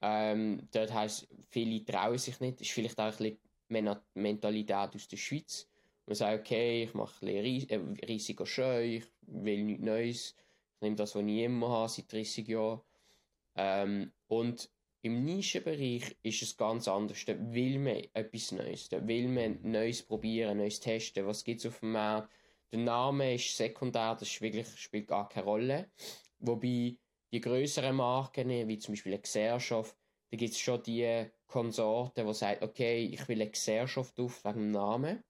[0.00, 2.60] ähm, dort heisst, viele trauen sich nicht.
[2.60, 3.36] Das ist vielleicht auch ein
[3.68, 5.68] bisschen Mentalität aus der Schweiz.
[6.06, 10.34] Man sagt, okay, ich mache ein bisschen äh, Risiko scheu, ich will nichts Neues,
[10.82, 12.80] nehme das, was ich immer habe, seit 30 Jahren.
[13.56, 14.70] Ähm, und
[15.02, 17.24] im Nischenbereich ist es ganz anders.
[17.24, 18.88] Da will man etwas Neues.
[18.88, 21.26] Da will man Neues probieren, Neues testen.
[21.26, 22.32] Was gibt es auf dem Markt?
[22.70, 25.90] Der Name ist sekundär, das wirklich, spielt gar keine Rolle.
[26.38, 26.96] Wobei
[27.32, 29.96] die größeren Marken, wie zum Beispiel eine Gesellschaft,
[30.30, 34.60] da gibt es schon die Konsorten, die sagen, okay, ich will eine Gesellschaft auf wegen
[34.60, 35.22] dem Namen.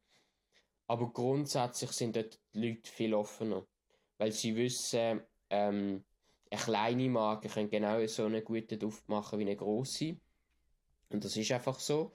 [0.86, 3.66] Aber grundsätzlich sind dort die Leute viel offener.
[4.18, 6.02] Weil sie wissen, ähm,
[6.50, 10.16] eine kleine Marke kann genau so einen guten Duft machen wie eine große.
[11.10, 12.12] Und das ist einfach so.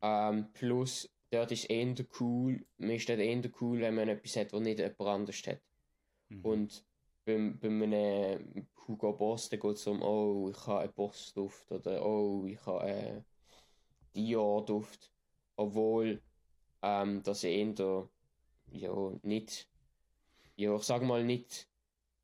[0.00, 4.36] Ähm, plus, dort ist es eher cool, man ist dort eher cool, wenn man etwas
[4.36, 5.60] hat, was nicht jemand anders hat.
[6.28, 6.44] Mhm.
[6.44, 6.84] Und
[7.24, 12.44] bei, bei einem Hugo Boss, geht es um, oh, ich habe einen Boss-Duft oder oh,
[12.46, 13.24] ich habe einen
[14.14, 15.12] Dior-Duft.
[15.56, 16.22] Obwohl
[16.82, 18.08] ähm, das eher
[18.70, 19.68] ja, nicht,
[20.56, 21.68] ja, ich sag mal, nicht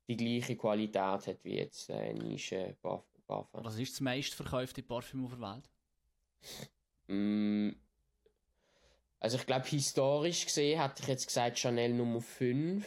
[0.07, 0.95] die gleiche Qualität
[1.27, 3.63] hat wie jetzt äh, Nische Parfum.
[3.63, 5.69] Was ist das meistverkaufte Parfüm auf der Welt?
[7.07, 7.71] Mm,
[9.19, 12.85] also ich glaube, historisch gesehen hätte ich jetzt gesagt Chanel Nummer 5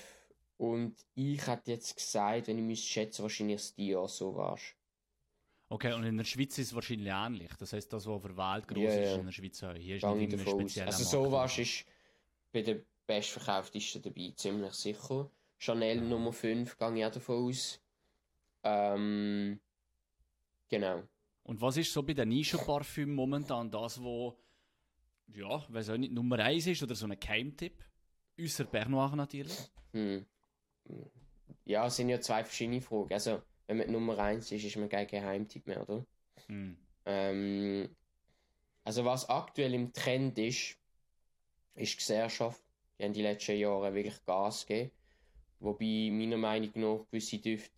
[0.59, 4.74] und ich hätte jetzt gesagt, wenn ich müsste schätzen, wahrscheinlich das Dior so warst.
[5.70, 7.50] Okay, und in der Schweiz ist es wahrscheinlich ähnlich.
[7.59, 9.74] Das heißt, das, was auf der Welt groß ja, ist, in der Schweiz auch.
[9.74, 10.87] Hier ist nicht immer speziell.
[10.87, 11.85] Also so warst ist
[12.52, 15.31] bei den bestverkauftesten dabei, ziemlich sicher.
[15.59, 17.81] Chanel Nummer 5 gehe ich auch davon aus.
[18.62, 19.61] Ähm,
[20.68, 21.03] genau.
[21.42, 24.38] Und was ist so bei den Nischenparfüm momentan das, wo,
[25.29, 27.85] ja, weiß auch nicht, Nummer 1 ist oder so ein Keimtipp?
[28.40, 29.59] Außer Bernois natürlich.
[29.92, 30.25] Hm.
[31.64, 33.12] Ja, es sind ja zwei verschiedene Fragen.
[33.12, 36.07] Also, wenn man Nummer 1 ist, ist man kein Geheimtipp mehr, oder?
[36.47, 36.77] Hm.
[37.05, 37.97] Ähm,
[38.85, 40.79] also, was aktuell im Trend ist,
[41.75, 42.62] ist die Gesellschaft.
[42.99, 44.92] Die haben die letzten Jahre wirklich Gas gegeben.
[45.61, 47.73] Wobei meiner Meinung nach gewisse Düfte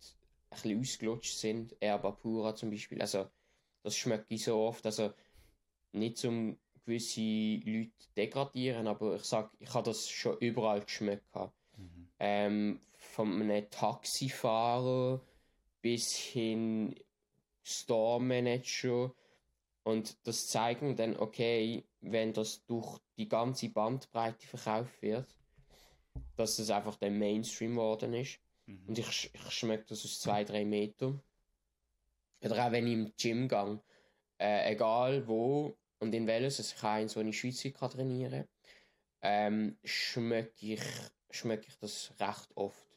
[0.49, 1.75] ein bisschen ausgelutscht sind.
[1.79, 3.01] Erba Pura zum Beispiel.
[3.01, 3.27] Also,
[3.83, 4.85] das schmecke ich so oft.
[4.85, 5.11] Also,
[5.93, 7.21] nicht zum gewisse
[7.65, 11.35] Leute degradieren, aber ich sag, ich habe das schon überall geschmeckt.
[11.77, 12.07] Mhm.
[12.19, 15.21] Ähm, von einem Taxifahrer
[15.81, 16.95] bis hin
[17.63, 19.13] Store Manager.
[19.83, 25.27] Und das zeigt mir dann, okay, wenn das durch die ganze Bandbreite verkauft wird,
[26.35, 28.39] dass das einfach der Mainstream geworden ist.
[28.65, 28.87] Mhm.
[28.87, 31.21] Und ich, ich schmecke das aus zwei, drei Metern.
[32.43, 33.81] Oder auch wenn ich im Gym gehe,
[34.39, 38.47] äh, egal wo und in welches, also ich ich in Schweiz kann trainieren
[39.21, 40.81] ähm, schmecke ich,
[41.29, 42.87] schmeck ich das recht oft.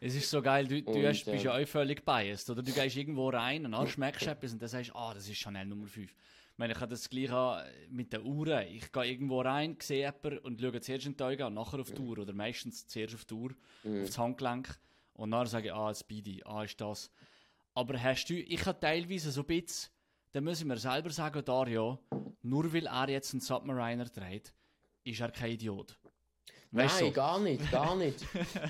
[0.00, 2.62] Es ist so geil, du, du und, hast, bist ja ähm, auch völlig biased, oder?
[2.62, 5.28] Du gehst irgendwo rein und dann schmeckst du etwas und dann sagst ah, oh, das
[5.28, 6.14] ist Chanel Nummer 5.
[6.56, 8.66] Ich meine, ich habe das gleiche mit den Uhren.
[8.68, 11.92] Ich gehe irgendwo rein, sehe jemanden und schaue zuerst in die Augen und nachher auf
[11.92, 12.16] die Uhr.
[12.16, 13.50] Oder meistens zuerst auf die Uhr,
[13.84, 14.00] Mhm.
[14.00, 14.80] auf das Handgelenk.
[15.12, 17.10] Und dann sage ich, ah, das Speedy, ah, ist das.
[17.74, 19.90] Aber hast du, ich habe teilweise so ein bisschen,
[20.32, 21.98] dann muss ich mir selber sagen, Dario,
[22.40, 24.54] nur weil er jetzt einen Submariner dreht,
[25.04, 25.98] ist er kein Idiot.
[26.72, 27.12] Weißt nein, du?
[27.12, 28.24] gar nicht, gar nicht.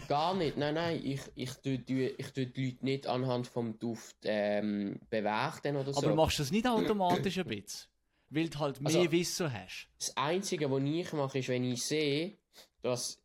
[0.08, 0.56] gar nicht.
[0.56, 5.00] Nein, nein, ich, ich, tue, tue, ich tue die Leute nicht anhand vom Duft ähm,
[5.10, 6.00] bewerten oder so.
[6.06, 7.88] Aber machst du das nicht automatisch ein bisschen?
[8.30, 9.88] Weil du halt mehr Also- Wissen hast.
[9.98, 12.36] Das Einzige, was ich mache, ist, wenn ich sehe,
[12.82, 13.20] dass,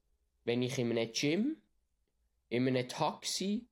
[0.46, 1.58] wenn ich in einem Gym,
[2.50, 3.66] in einem Taxi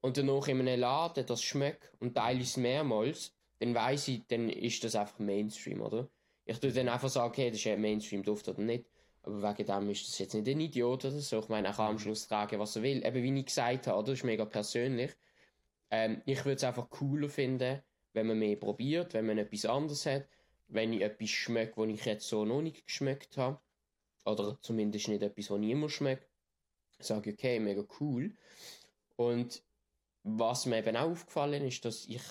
[0.00, 4.48] und danach in einem Laden das schmeckt und teile es mehrmals, dann weiß ich, dann
[4.48, 6.08] ist das einfach Mainstream, oder?
[6.44, 8.84] Ich tue dann einfach sagen, okay, das ist ein Mainstream-Duft oder nicht.
[9.24, 11.40] Aber wegen dem ist das jetzt nicht ein Idiot oder so.
[11.40, 13.04] Ich meine, er kann am Schluss tragen, was er will.
[13.04, 14.08] Eben wie ich gesagt habe, oder?
[14.08, 15.12] Das ist mega persönlich.
[15.90, 17.82] Ähm, ich würde es einfach cooler finden,
[18.12, 20.26] wenn man mehr probiert, wenn man etwas anderes hat,
[20.68, 23.58] wenn ich etwas schmecke, was ich jetzt so noch nicht geschmeckt habe.
[24.26, 26.28] Oder zumindest nicht etwas, was niemand schmeckt.
[26.98, 28.34] Sage ich, okay, mega cool.
[29.16, 29.62] Und
[30.22, 32.22] was mir eben auch aufgefallen ist, dass ich,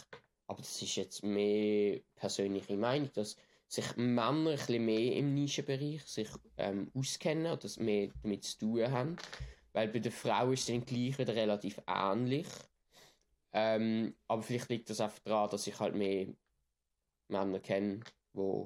[0.47, 3.38] aber das ist jetzt mehr persönliche Meinung, dass
[3.74, 8.92] sich Männer ein bisschen mehr im Nischenbereich sich ähm, auskennen oder mehr damit zu tun
[8.92, 9.18] haben.
[9.72, 12.48] Weil bei der Frau ist es dann gleich wieder relativ ähnlich.
[13.52, 16.28] Ähm, aber vielleicht liegt das einfach daran, dass ich halt mehr
[17.30, 18.02] Männer kenne,
[18.34, 18.66] die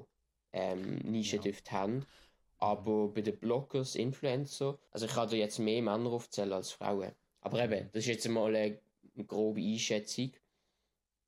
[0.52, 2.04] ähm, Nischendüfte haben.
[2.58, 7.12] Aber bei den Bloggers, Influencer, also ich kann da jetzt mehr Männer aufzählen als Frauen.
[7.40, 8.78] Aber eben, das ist jetzt mal eine,
[9.14, 10.32] eine grobe Einschätzung.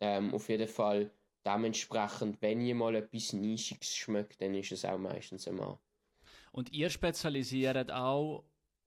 [0.00, 1.10] Ähm, auf jeden Fall
[1.44, 5.78] dementsprechend, wenn ihr mal etwas Nischiges schmeckt, dann ist es auch meistens ein Mann.
[6.52, 8.44] Und ihr spezialisiert auch,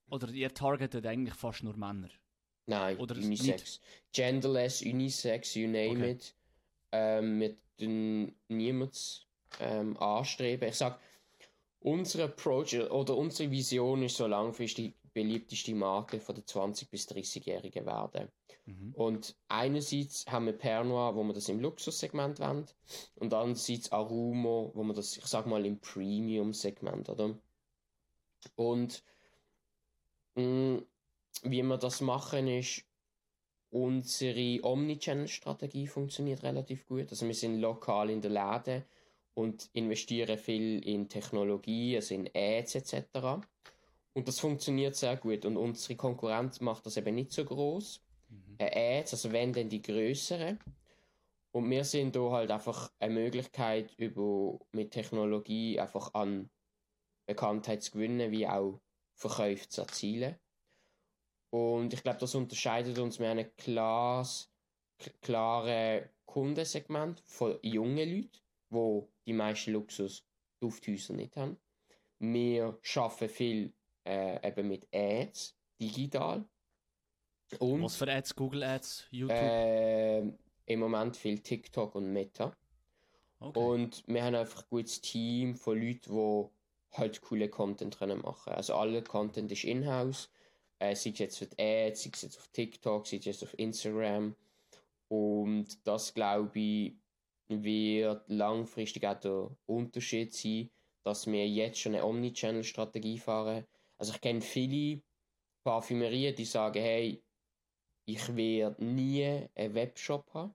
[0.09, 2.09] oder ihr targetet eigentlich fast nur Männer.
[2.65, 3.81] Nein, Oder Unisex.
[4.13, 6.11] Genderless, Unisex, you name Okay.
[6.11, 6.35] it.
[6.91, 9.25] Ähm, mit den niemals
[9.59, 10.69] ähm, anstreben.
[10.69, 10.99] Ich sag,
[11.81, 17.07] unser Approach oder unsere Vision ist so langfristig die beliebteste Marke von den 20- bis
[17.09, 18.29] 30-Jährigen werden.
[18.65, 18.93] Mhm.
[18.93, 22.65] Und einerseits haben wir Pernoir, wo wir das im Luxussegment wollen,
[23.15, 27.37] und andererseits Arumo, wo wir das, ich sag mal, im Premium-Segment, oder?
[28.55, 29.03] Und
[30.35, 30.81] mh,
[31.43, 32.85] wie wir das machen, ist,
[33.69, 37.09] unsere Omnichannel-Strategie funktioniert relativ gut.
[37.09, 38.83] Also wir sind lokal in der Läden
[39.33, 43.41] und investieren viel in Technologie, also in Ads etc.
[44.13, 45.43] Und das funktioniert sehr gut.
[45.45, 47.99] Und unsere Konkurrenz macht das eben nicht so groß.
[48.33, 48.55] Mhm.
[48.57, 50.59] Äh, Ads, also wenn dann die größeren.
[51.51, 56.49] Und wir sind da halt einfach eine Möglichkeit, über, mit Technologie einfach an
[57.27, 58.81] Bekanntheit zu gewinnen, wie auch
[59.15, 60.35] Verkäufe zu erzielen.
[61.51, 63.19] Und ich glaube, das unterscheidet uns.
[63.19, 64.51] Wir haben ein klares,
[64.97, 71.57] k- klare Kundensegment von jungen Leuten, wo die meisten Luxus-Dufthäuser nicht haben.
[72.17, 73.73] Wir arbeiten viel
[74.07, 76.43] äh, eben mit Ads, digital.
[77.59, 78.35] Und Was für Ads?
[78.35, 79.07] Google Ads?
[79.11, 79.37] YouTube?
[79.37, 80.19] äh,
[80.65, 82.55] im Moment viel TikTok und Meta.
[83.39, 83.59] okay.
[83.59, 88.53] Und wir haben einfach ein gutes Team von Leuten, die halt coole Content können machen
[88.53, 90.29] Also alle Content ist in-house.
[90.79, 93.43] Äh, sei es jetzt für die Ads, sei es jetzt auf TikTok, sei es jetzt
[93.43, 94.35] auf Instagram.
[95.07, 96.93] Und das, glaube ich,
[97.47, 100.69] wird langfristig auch der Unterschied sein,
[101.03, 103.65] dass wir jetzt schon eine Omnichannel-Strategie fahren.
[103.97, 105.01] Also ich kenne viele
[105.63, 107.21] Parfümerien, die sagen, hey,
[108.05, 110.53] ich werde nie einen Webshop haben.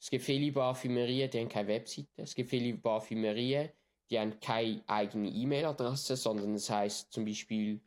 [0.00, 2.22] Es gibt viele Parfümerien, die haben keine Webseite.
[2.22, 3.70] Es gibt viele Parfümerien,
[4.10, 7.80] die haben keine eigene E-Mail-Adresse, sondern es heißt zum Beispiel,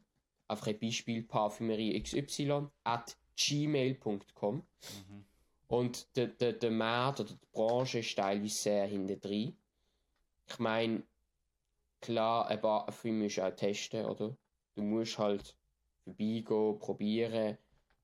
[0.47, 4.55] einfach ein Beispiel, Parfümerie XY at gmail.com.
[4.55, 5.25] Mhm.
[5.67, 9.55] Und der, der, der Markt oder die Branche ist teilweise sehr hinten drin.
[10.47, 11.03] Ich meine,
[12.01, 14.35] klar, ein Parfüm du auch testen, oder?
[14.75, 15.55] Du musst halt
[16.03, 17.57] vorbeigehen, probieren.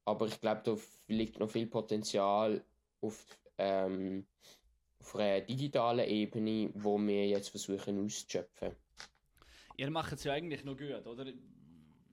[0.07, 0.77] Aber ich glaube, da
[1.09, 2.63] liegt noch viel Potenzial
[3.01, 3.25] auf,
[3.57, 4.25] ähm,
[5.01, 8.71] auf einer digitalen Ebene, wo wir jetzt versuchen auszuschöpfen.
[9.75, 11.25] Ihr macht es ja eigentlich noch gut, oder?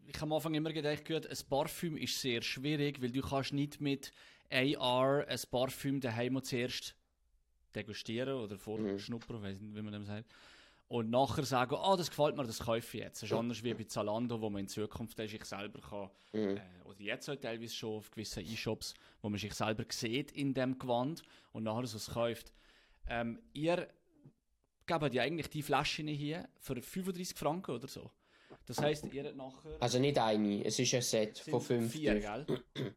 [0.06, 3.52] Ich habe am Anfang immer gedacht, gut, ein Parfüm ist sehr schwierig, weil du kannst
[3.52, 4.10] nicht mit
[4.50, 6.96] AR ein Parfüm daheim zuerst
[7.76, 10.34] degustieren oder vorschnuppern, weiß nicht, wie man das sagt.
[10.88, 13.22] Und nachher sagen, ah, das gefällt mir, das kaufe ich jetzt.
[13.22, 16.56] Das ist anders wie bei Zalando, wo man in Zukunft ist, ich selber kann, Mhm.
[16.58, 20.52] äh, oder jetzt halt teilweise schon auf gewissen E-Shops, wo man sich selber sieht in
[20.54, 22.52] dem Gewand und nachher so es kauft.
[23.08, 23.88] Ähm, ihr
[24.86, 28.10] gebt ja eigentlich die Flaschen hier für 35 Franken oder so.
[28.66, 31.92] Das heisst, ihr nachher Also nicht eine, es ist ein Set von fünf.
[31.92, 32.46] vier, gell?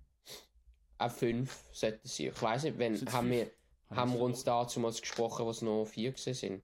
[0.97, 2.27] Auch fünf sollten sie.
[2.27, 3.49] Ich weiß nicht, wenn haben wir
[3.89, 6.63] haben wir uns dazu mal gesprochen, was noch vier gewesen sind.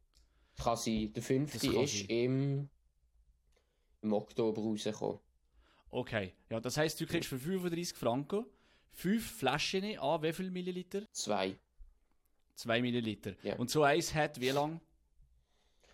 [0.58, 2.70] Kann sein, der fünfte ist im,
[4.02, 5.20] im Oktober rausgekommen.
[5.89, 8.46] Okay, ja, das heisst, du kriegst für 35 Franken
[8.94, 11.04] 5 Flaschen an wie viel Milliliter?
[11.12, 11.58] Zwei.
[12.56, 13.34] 2 Milliliter.
[13.44, 13.56] Ja.
[13.56, 14.80] Und so eins hat wie lang?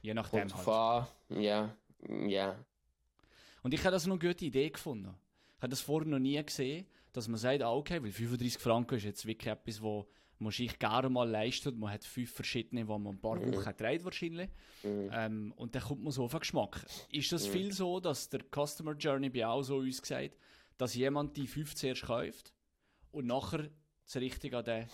[0.02, 0.64] Je nachdem Und halt.
[0.64, 1.76] fahr, ja,
[2.28, 2.64] ja.
[3.64, 5.14] Und ich habe das noch eine gute Idee gefunden.
[5.58, 8.96] Ich habe das vorher noch nie gesehen, dass man sagt, ah, okay, weil 35 Franken
[8.96, 10.08] ist jetzt wirklich etwas, wo
[10.40, 11.78] man sich gerne mal leistet.
[11.78, 13.54] Man hat fünf verschiedene, die man ein paar Mhm.
[13.56, 14.50] Wochen trägt wahrscheinlich.
[14.84, 15.10] Mhm.
[15.12, 16.86] Ähm, und dann kommt man so auf den Geschmack.
[17.12, 20.38] Ist das viel so, dass der Customer Journey bei auch so uns sagt,
[20.78, 22.54] dass jemand die fünf zuerst kauft
[23.12, 23.70] und nachher
[24.06, 24.88] das Richtige an den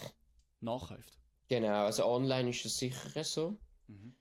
[0.62, 1.20] nachkauft?
[1.48, 4.16] Genau, also online ist es sicher so, Mhm.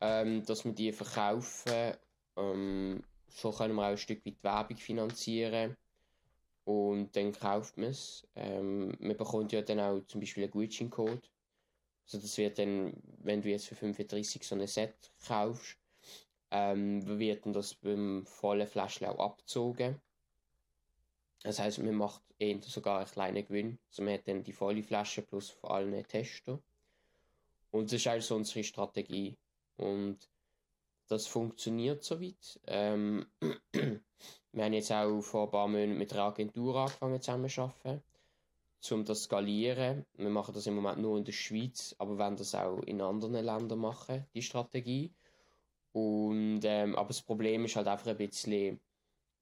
[0.00, 1.94] ähm, dass wir die verkaufen.
[2.36, 5.76] Ähm, so können wir auch ein Stück weit Werbung finanzieren.
[6.64, 8.26] Und dann kauft man es.
[8.36, 11.30] Ähm, man bekommt ja dann auch zum Beispiel einen Gutscheincode.
[12.04, 15.78] Also das wird dann, wenn du jetzt für 35 so ein Set kaufst,
[16.50, 20.00] ähm, wird dann das beim vollen Fläschchen auch abgezogen.
[21.42, 23.78] Das heißt, man macht eher sogar einen kleinen Gewinn.
[23.88, 26.60] Also man hat dann die volle Flasche plus vor allem einen Tester.
[27.70, 29.36] Und das ist also unsere Strategie.
[29.76, 30.29] Und
[31.10, 32.60] das funktioniert soweit.
[32.66, 33.26] Ähm,
[33.72, 38.02] wir haben jetzt auch vor ein paar Monaten mit einer Agentur angefangen zusammen zu arbeiten,
[38.92, 40.06] um das zu skalieren.
[40.14, 43.44] Wir machen das im Moment nur in der Schweiz, aber werden das auch in anderen
[43.44, 45.12] Ländern machen, die Strategie.
[45.92, 48.80] Und, ähm, aber das Problem ist halt einfach ein bisschen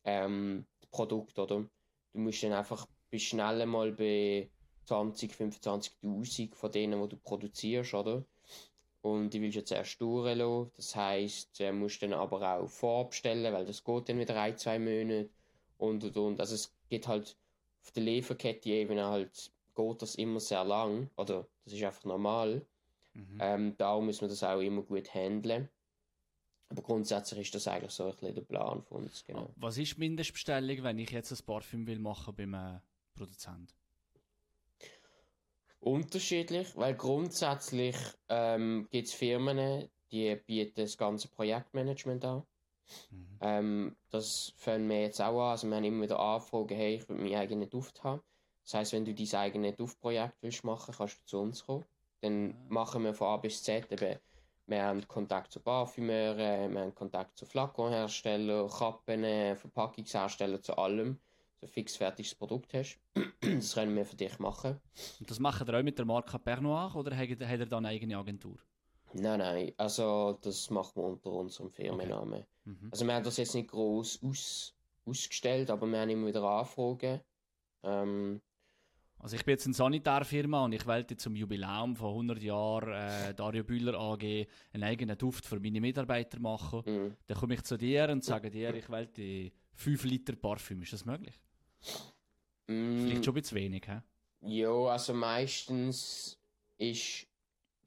[0.04, 1.68] ähm, das Produkt, oder?
[2.14, 4.50] Du musst dann einfach bist schnell mal bei
[4.86, 8.24] 20, 25.000 von denen, die du produzierst, oder?
[9.00, 10.70] Und die willst du jetzt erst durchlassen.
[10.76, 14.78] Das heisst, du musst dann aber auch vorbestellen, weil das geht dann wieder ein, zwei
[14.78, 15.30] Monate.
[15.78, 16.40] Und, und, und.
[16.40, 17.36] Also es geht halt
[17.82, 21.10] auf der Lieferkette eben halt, geht das immer sehr lang.
[21.16, 22.66] Oder das ist einfach normal.
[23.14, 23.38] Mhm.
[23.40, 25.68] Ähm, darum muss man das auch immer gut handeln.
[26.70, 29.50] Aber grundsätzlich ist das eigentlich so ein bisschen der Plan von uns, genau.
[29.56, 32.80] Was ist Mindestbestellung, wenn ich jetzt ein Parfüm will machen beim äh,
[33.14, 33.74] Produzent?
[35.80, 37.96] Unterschiedlich, weil grundsätzlich
[38.28, 42.42] ähm, gibt es Firmen, die bieten das ganze Projektmanagement an.
[43.10, 43.38] Mhm.
[43.40, 45.50] Ähm, das fangen wir jetzt auch an.
[45.50, 48.22] Also wir haben immer wieder Anfragen, hey, ich will meinen eigenen Duft haben.
[48.64, 51.84] Das heißt, wenn du dein eigenes Duftprojekt willst machen, kannst du zu uns kommen.
[52.20, 52.66] Dann Ah.
[52.68, 54.18] machen wir von A bis Z eben,
[54.66, 61.20] wir haben Kontakt zu Parfümeuren, wir haben Kontakt zu Flakonherstellern, Kappen, äh, Verpackungsherstellern, zu allem.
[61.60, 62.98] So ein fix fertiges Produkt hast.
[63.40, 64.80] das können wir für dich machen.
[65.20, 67.88] Und das macht ihr auch mit der Marke Pernoir oder hat hat er dann eine
[67.94, 68.56] eigene Agentur?
[69.14, 72.44] Nein, nein, also das machen wir unter unserem Firmennamen.
[72.64, 72.88] Mhm.
[72.92, 74.74] Also wir haben das jetzt nicht groß aus,
[75.06, 77.20] ausgestellt, aber wir haben immer wieder Anfragen.
[77.82, 78.40] Ähm,
[79.20, 83.34] Also ich bin jetzt eine Sanitärfirma und ich wollte zum Jubiläum von 100 Jahren äh,
[83.34, 86.82] Dario Bühler AG einen eigenen Duft für meine Mitarbeiter machen.
[86.84, 87.16] mh.
[87.26, 90.82] Dann komme ich zu dir und sage dir, ich wollte 5 Liter Parfüm.
[90.82, 91.34] Ist das möglich?
[92.66, 94.02] Mm, Vielleicht schon ein bisschen wenig, hä?
[94.40, 96.38] Ja, also meistens
[96.76, 97.26] ist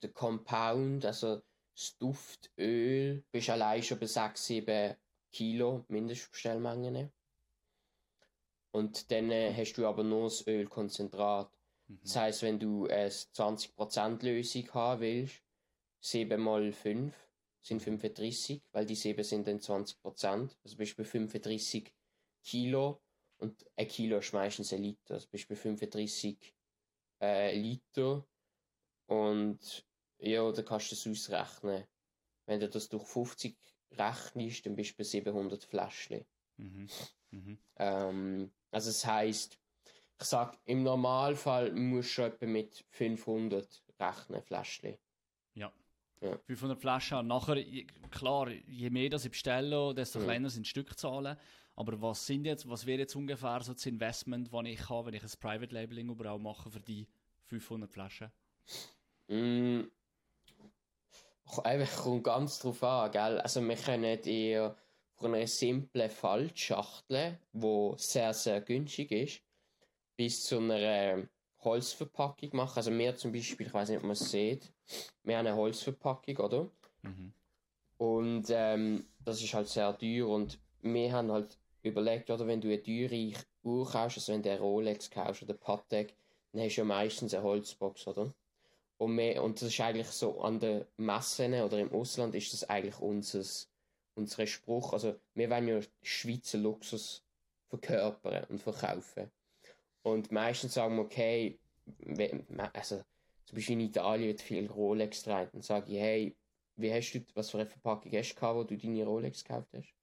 [0.01, 1.41] der Compound, also
[1.75, 4.95] das Duftöl, bist allein schon bei 6, 7
[5.31, 7.11] Kilo Mindestbestellmengen.
[8.71, 11.51] Und dann äh, hast du aber nur das Ölkonzentrat.
[11.87, 11.99] Mhm.
[12.03, 15.41] Das heisst, wenn du eine 20% Lösung haben willst,
[16.01, 17.13] 7 mal 5
[17.61, 20.55] sind 35, weil die 7 sind dann 20%.
[20.63, 21.93] Also bist du bei 35
[22.43, 23.01] Kilo
[23.41, 25.15] und ein Kilo ist meistens ein Liter.
[25.15, 26.53] Also bist bei 35
[27.21, 28.25] äh, Liter
[29.07, 29.85] und
[30.19, 31.85] ja, dann kannst du das ausrechnen.
[32.45, 33.57] Wenn du das durch 50
[33.93, 36.25] rechnest, dann bist du bei 700 Fläschchen.
[36.57, 36.89] Mhm.
[37.31, 37.57] Mhm.
[37.77, 39.57] Ähm, also das heißt,
[40.19, 44.97] ich sag, im Normalfall musst du schon etwa mit 500 rechnen, Fläschchen.
[45.55, 45.73] Ja.
[46.21, 46.37] Ja.
[46.45, 47.25] 500 Flaschen.
[47.25, 47.55] Nachher,
[48.11, 50.23] klar, je mehr das ich bestelle, desto Mhm.
[50.25, 51.37] kleiner sind die Stückzahlen.
[51.81, 55.15] Aber was sind jetzt, was wäre jetzt ungefähr so das Investment, das ich habe, wenn
[55.15, 57.07] ich ein Private Labeling überall mache für die
[57.45, 58.31] 500 Flaschen?
[59.27, 59.85] Mm,
[61.63, 63.39] einfach kommt ganz drauf an, gell?
[63.39, 64.75] Also wir können eher
[65.15, 69.41] von einer simplen Faltschachtel, die sehr, sehr günstig ist,
[70.15, 71.27] bis zu einer
[71.63, 72.77] Holzverpackung machen.
[72.77, 74.71] Also wir zum Beispiel, ich weiß nicht, ob man es sieht,
[75.23, 76.69] wir haben eine Holzverpackung, oder?
[77.01, 77.33] Mhm.
[77.97, 82.67] Und ähm, das ist halt sehr teuer und wir haben halt überlegt, oder wenn du
[82.67, 86.13] eine teure Uhr kaufst, also wenn du eine Rolex kaufst oder Patek,
[86.51, 88.33] dann hast du ja meistens eine Holzbox, oder?
[88.97, 92.69] Und, wir, und das ist eigentlich so an den Messen oder im Ausland ist das
[92.69, 93.43] eigentlich unser,
[94.13, 94.93] unser Spruch.
[94.93, 97.23] Also wir wollen ja Schweizer Luxus
[97.69, 99.31] verkörpern und verkaufen.
[100.03, 101.57] Und meistens sagen wir, okay,
[102.73, 103.01] also
[103.45, 105.49] zum Beispiel in Italien wird viel Rolex getragen.
[105.53, 106.35] Dann sage ich, hey,
[106.75, 109.93] wie hast du, was für eine Verpackung hast du, wo du deine Rolex gekauft hast?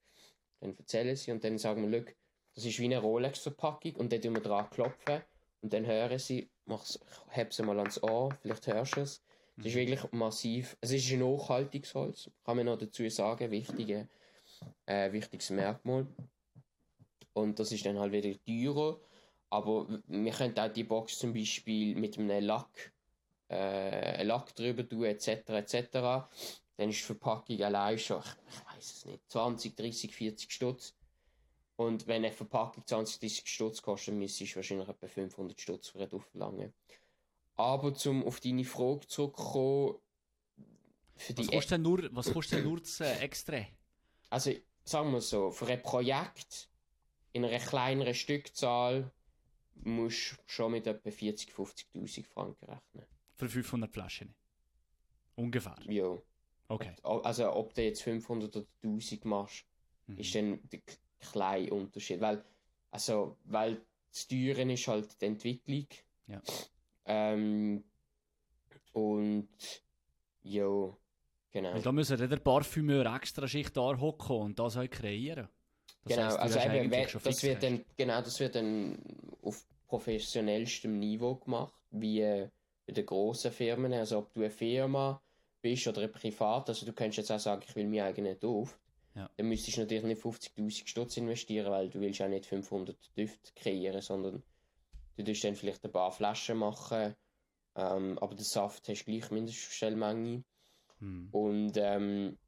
[0.61, 2.05] Dann erzählen sie und dann sagen wir,
[2.55, 5.23] das ist wie eine Rolex-Verpackung und dann tun wir dran klopfen
[5.63, 6.99] und dann hören sie, mach's,
[7.29, 9.23] heb sie mal ans Ohr, vielleicht hörst du es.
[9.59, 9.79] Es ist mhm.
[9.79, 10.77] wirklich massiv.
[10.81, 14.09] Es ist ein Nachhaltigungsholz, kann man noch dazu sagen, wichtige,
[14.87, 16.07] äh, wichtiges Merkmal.
[17.33, 19.01] Und das ist dann halt wieder teurer.
[19.51, 22.93] Aber wir können auch die Box zum Beispiel mit einem Lack,
[23.51, 25.29] äh, Lack drüber tun, etc.
[25.49, 25.91] etc.
[26.77, 30.95] Dann ist die Verpackung allein schon, ich, ich weiß es nicht, 20, 30, 40 Stutz.
[31.76, 35.99] Und wenn eine Verpackung 20, 30 Stutz kostet, müsste ich wahrscheinlich etwa 500 Stutz für
[35.99, 36.72] eine verlangen.
[37.57, 39.97] Aber zum auf deine Frage zurückzukommen,
[41.16, 43.66] für was, kostet denn nur, was kostet nur das äh, Extra?
[44.31, 44.53] Also,
[44.85, 46.68] sagen wir so, für ein Projekt
[47.33, 49.11] in einer kleineren Stückzahl
[49.74, 53.07] musst du schon mit etwa 40.000, 50.000 Franken rechnen.
[53.35, 54.35] Für 500 Flaschen?
[55.35, 55.76] Ungefähr?
[55.89, 56.16] Ja.
[56.69, 56.95] Okay.
[57.03, 59.64] Also ob du jetzt 500 oder 1000 machst,
[60.07, 60.19] mhm.
[60.19, 60.81] ist dann der
[61.19, 62.21] kleine Unterschied.
[62.21, 62.45] Weil,
[62.91, 65.87] also, weil das Teuren ist halt die Entwicklung.
[66.27, 66.43] Ja.
[67.07, 67.85] Ähm,
[68.93, 69.49] und
[70.43, 70.97] ja,
[71.51, 71.75] genau.
[71.75, 75.49] Und da müssen der Parfümeur extra Schicht da hocken und das halt kreieren.
[76.05, 78.99] Das genau, heisst, also eben, das wird dann, genau, das wird dann
[79.43, 82.49] auf professionellstem Niveau gemacht, wie äh,
[82.87, 83.93] bei den grossen Firmen.
[83.93, 85.21] Also ob du eine Firma
[85.61, 88.79] bist oder Privat, also du könntest jetzt auch sagen, ich will meinen eigenen Duft.
[89.15, 89.29] Ja.
[89.37, 93.53] Dann müsstest du natürlich nicht 50'000 Stutz investieren, weil du willst auch nicht 500 Düfte
[93.57, 94.43] kreieren, sondern
[95.17, 97.15] du wirst dann vielleicht ein paar Flaschen machen,
[97.75, 100.45] ähm, aber den Saft hast du gleich Mindestbestellmenge.
[101.01, 101.29] Hm.
[101.33, 102.39] Und ähm,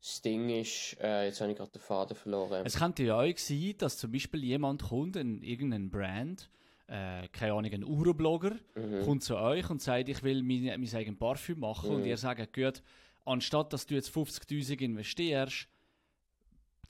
[0.00, 2.64] das Ding ist, äh, jetzt habe ich gerade den Faden verloren.
[2.64, 6.50] Es könnte ja auch sein, dass zum Beispiel jemand kommt, in irgendeinen Brand,
[6.88, 9.02] äh, keine Ahnung, ein Uroblogger, mhm.
[9.04, 11.96] kommt zu euch und sagt, ich will mein, mein eigenes Parfüm machen mhm.
[11.96, 12.82] und ihr sagt, gut,
[13.24, 15.68] anstatt dass du jetzt 50'000 investierst,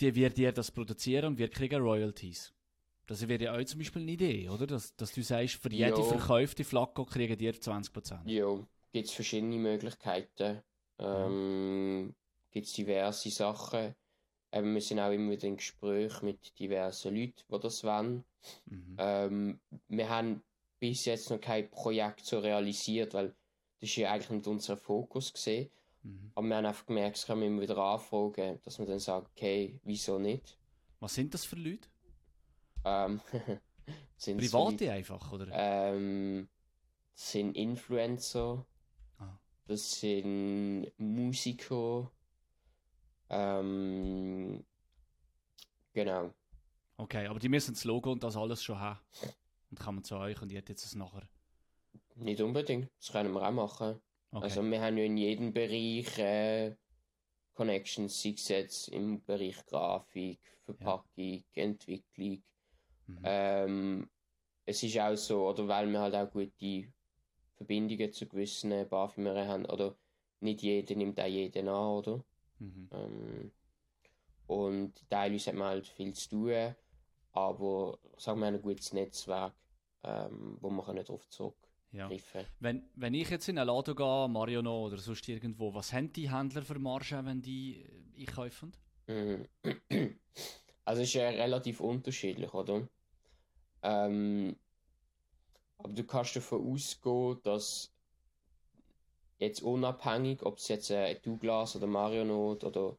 [0.01, 2.55] die wird dir das produzieren und wir kriegen Royalties.
[3.07, 4.67] Das wäre ja auch zum Beispiel eine Idee, oder?
[4.67, 6.03] Dass, dass du sagst, für jede jo.
[6.05, 8.19] verkaufte Flacco kriegen dir 20%.
[8.27, 8.55] Ja,
[8.93, 10.63] gibt es verschiedene Möglichkeiten.
[10.99, 12.15] Ähm,
[12.51, 13.95] gibt es diverse Sachen.
[14.53, 18.25] Ähm, wir sind auch immer wieder in Gespräch mit diversen Leuten, die das wollen.
[18.67, 18.97] Mhm.
[18.99, 20.43] Ähm, wir haben
[20.79, 23.35] bis jetzt noch kein Projekt so realisiert, weil
[23.81, 25.71] das ist ja eigentlich nicht unser Fokus gesehen.
[26.03, 26.33] Mhm.
[26.35, 29.79] Aber wir haben einfach gemerkt, es können immer wieder anfragen, dass man dann sagt, okay,
[29.85, 30.59] wieso nicht?
[31.01, 31.89] Was sind das für Leute?
[32.85, 33.21] Ähm,
[34.19, 35.49] Private Leute, einfach, oder?
[35.53, 36.49] Ähm,
[37.15, 38.65] das sind Influencer,
[39.19, 39.39] ah.
[39.67, 42.11] das sind Musiker,
[43.31, 44.65] ähm,
[45.93, 46.33] genau.
[46.99, 48.99] Okay, aber die müssen das Logo und das alles schon haben.
[49.71, 51.29] Und kann man zu euch und ihr jetzt es nachher.
[52.17, 54.01] Nicht unbedingt, das können wir auch machen.
[54.33, 54.45] Okay.
[54.45, 56.75] Also wir haben ja in jedem Bereich äh,
[57.55, 61.63] Connections, sei es jetzt im Bereich Grafik, Verpackung, ja.
[61.63, 62.43] Entwicklung.
[63.07, 63.21] Mhm.
[63.23, 64.11] Ähm,
[64.67, 66.93] es ist auch so, oder weil wir halt auch gute
[67.57, 69.97] Verbindungen zu gewissen Parfümern haben, oder
[70.41, 72.25] nicht jeder nimmt auch jeden an, oder?
[72.59, 72.89] Mhm.
[72.93, 73.53] Ähm,
[74.47, 76.75] und teilweise hat man halt viel zu tun,
[77.39, 79.55] aber sagen wir ein gutes Netzwerk,
[80.05, 82.11] ähm, wo man darauf zurückgreifen ja.
[82.61, 86.31] Wenn, wenn ich jetzt in einen Laden gehe, Mariono oder sonst irgendwo, was haben die
[86.31, 87.83] Händler für Margen, wenn die
[88.17, 88.73] äh, einkaufen?
[89.07, 89.49] Mhm.
[90.85, 92.89] Also es ist ja relativ unterschiedlich, oder?
[93.83, 94.57] Ähm,
[95.77, 97.93] aber du kannst davon ausgehen, dass
[99.39, 102.97] jetzt unabhängig, ob es jetzt äh, Douglas oder Marionot oder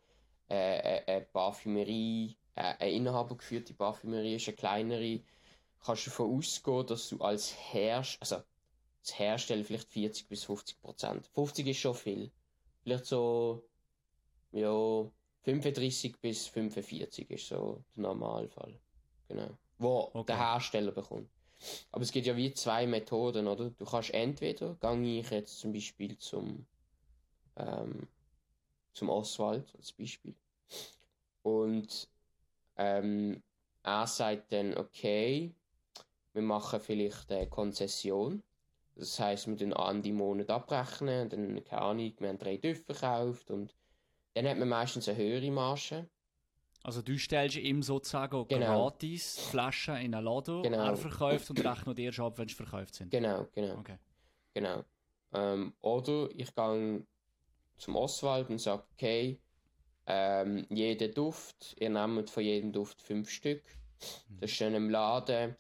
[0.51, 5.21] äh, äh, eine Parfümerie, äh, eine inhabergeführte Parfümerie ist, eine kleinere,
[5.83, 8.43] kannst du davon ausgehen, dass du als Hersteller, also
[9.01, 11.27] das Herstellen vielleicht 40 bis 50 Prozent.
[11.33, 12.31] 50 ist schon viel.
[12.83, 13.63] Vielleicht so,
[14.51, 15.09] ja,
[15.43, 18.79] 35 bis 45 ist so der Normalfall.
[19.27, 19.49] Genau.
[19.77, 20.25] Wo okay.
[20.27, 21.29] der Hersteller bekommt.
[21.91, 23.69] Aber es gibt ja wie zwei Methoden, oder?
[23.71, 26.65] Du kannst entweder, gehe ich jetzt zum Beispiel zum,
[27.57, 28.07] ähm,
[28.93, 30.35] zum Oswald als Beispiel.
[31.43, 32.09] Und
[32.79, 33.43] ähm,
[33.83, 35.53] er sagt dann, okay,
[36.33, 38.41] wir machen vielleicht eine Konzession.
[38.95, 42.93] Das heißt, wir den an die Monat abrechnen, dann, keine Ahnung, wir haben drei Düfte
[42.93, 43.75] gekauft und
[44.33, 46.09] dann hat man meistens eine höhere Marge.
[46.83, 48.89] Also du stellst ihm sozusagen genau.
[48.89, 50.85] gratis Flaschen in ein Laden, genau.
[50.85, 53.11] er verkauft und rechnet erst ab, wenn sie verkauft sind.
[53.11, 53.77] Genau, genau.
[53.79, 53.97] Okay.
[54.53, 54.83] Genau.
[55.33, 57.05] Ähm, oder ich gehe
[57.77, 59.39] zum Oswald und sage, okay,
[60.11, 63.61] ähm, jeder Duft, ihr nehmt von jedem Duft fünf Stück.
[64.39, 65.55] Das ist dann im Laden.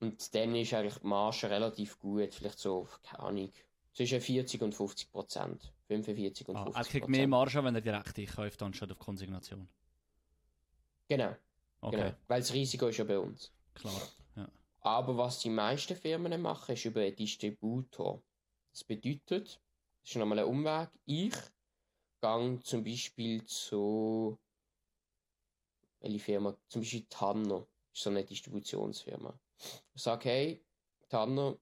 [0.00, 3.52] Und dann ist eigentlich die Marge relativ gut, vielleicht so, keine Ahnung,
[3.92, 5.72] zwischen 40 und 50 Prozent.
[5.88, 9.68] 45 und Ah, 50% er kriegt mehr Marge, wenn er direkt einkauft, anstatt auf Konsignation.
[11.08, 11.34] Genau,
[11.80, 12.12] Okay, genau.
[12.28, 13.52] Weil das Risiko ist ja bei uns.
[13.74, 14.00] klar.
[14.36, 14.48] Ja.
[14.80, 18.22] Aber was die meisten Firmen machen, ist über einen Distributor.
[18.72, 19.60] Das bedeutet,
[20.02, 20.88] das ist nochmal ein Umweg.
[21.04, 21.34] Ich
[22.24, 24.38] gehe zum Beispiel zu
[26.00, 29.38] welche Firma, zum Beispiel Tanner, ist so eine Distributionsfirma.
[29.94, 30.64] Ich sage, hey,
[31.08, 31.56] Tanner,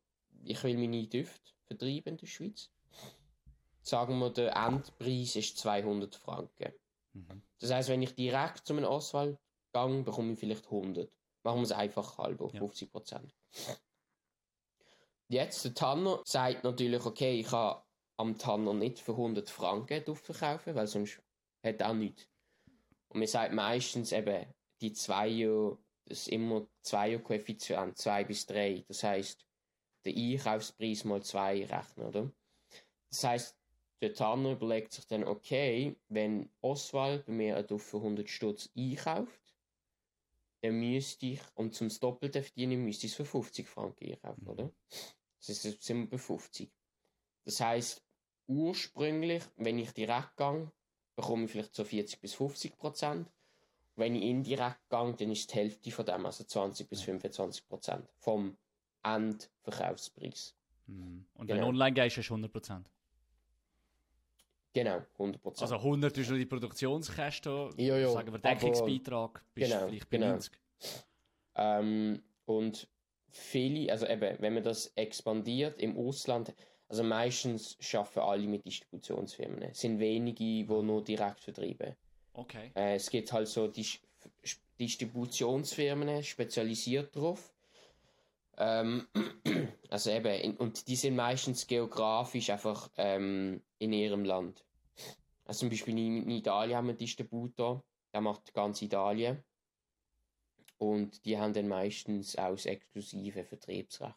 [0.45, 2.71] ich will meine Düfte vertreiben in der Schweiz.
[3.83, 6.73] Sagen wir, der Endpreis ist 200 Franken.
[7.13, 7.43] Mhm.
[7.59, 9.39] Das heißt, wenn ich direkt zu einem Auswahl
[9.73, 11.11] gehe, bekomme ich vielleicht 100.
[11.43, 12.49] Machen wir es einfach halb Ja.
[12.49, 13.35] 50 Prozent.
[15.29, 17.83] Jetzt, der Tanner sagt natürlich, okay, ich kann
[18.23, 21.21] am Tanner nicht für 100 Franken verkaufen, weil sonst
[21.63, 22.29] hat er auch nichts.
[23.09, 24.47] Und man sagt meistens eben,
[24.81, 28.85] die Zweier, das ist immer Zweier-Koeffizient, 2 bis 3.
[28.89, 29.45] Das heißt,
[30.05, 32.33] der Einkaufspreis mal 2 rechnen, oder?
[33.11, 33.57] Das heißt,
[34.01, 38.71] der Tanner überlegt sich dann, okay, wenn Oswald bei mir einen Duft für 100 Stutz
[38.77, 39.55] einkauft,
[40.63, 44.45] dann müsste ich, um zum Doppelten zu verdienen, müsste ich es für 50 Franken einkaufen,
[44.45, 44.51] Mhm.
[44.51, 44.73] oder?
[45.45, 46.71] Das jetzt sind wir bei 50.
[47.45, 48.03] Das heißt,
[48.47, 50.71] ursprünglich, wenn ich direkt gehe,
[51.17, 53.31] bekomme ich vielleicht so 40 bis 50 Prozent.
[53.97, 58.09] Wenn ich indirekt gehe, dann ist die Hälfte von dem, also 20 bis 25 Prozent
[58.19, 58.57] vom
[59.03, 60.55] Endverkaufspreis.
[60.87, 61.27] Mhm.
[61.35, 61.61] Und Genau.
[61.61, 62.85] wenn online gehst, du 100%.
[64.75, 65.63] Genau, 100 Prozent.
[65.71, 70.17] Also 100 ist nur die Produktionskosten, Ja, ja, sagen wir Deckungsbeitrag, bist Genau, vielleicht bei
[70.17, 70.33] genau.
[70.33, 70.53] 90.
[71.57, 72.89] Ähm, und
[73.29, 76.55] viele, also eben, wenn man das expandiert im Ausland,
[76.93, 79.63] also meistens schaffen alle mit Distributionsfirmen.
[79.63, 81.97] Es sind wenige, die nur direkt vertreiben.
[82.35, 82.71] Okay.
[82.75, 83.99] Äh, es gibt halt so Dis
[84.79, 87.55] Distributionsfirmen, spezialisiert darauf.
[88.59, 89.07] Ähm,
[89.89, 94.63] also eben, in, und die sind meistens geografisch einfach ähm, in ihrem Land.
[95.47, 97.83] Also zum Beispiel in, in Italien haben wir einen Distributor,
[98.13, 99.43] der macht ganz Italien.
[100.77, 104.15] Und die haben dann meistens auch das exklusive Vertriebsrecht.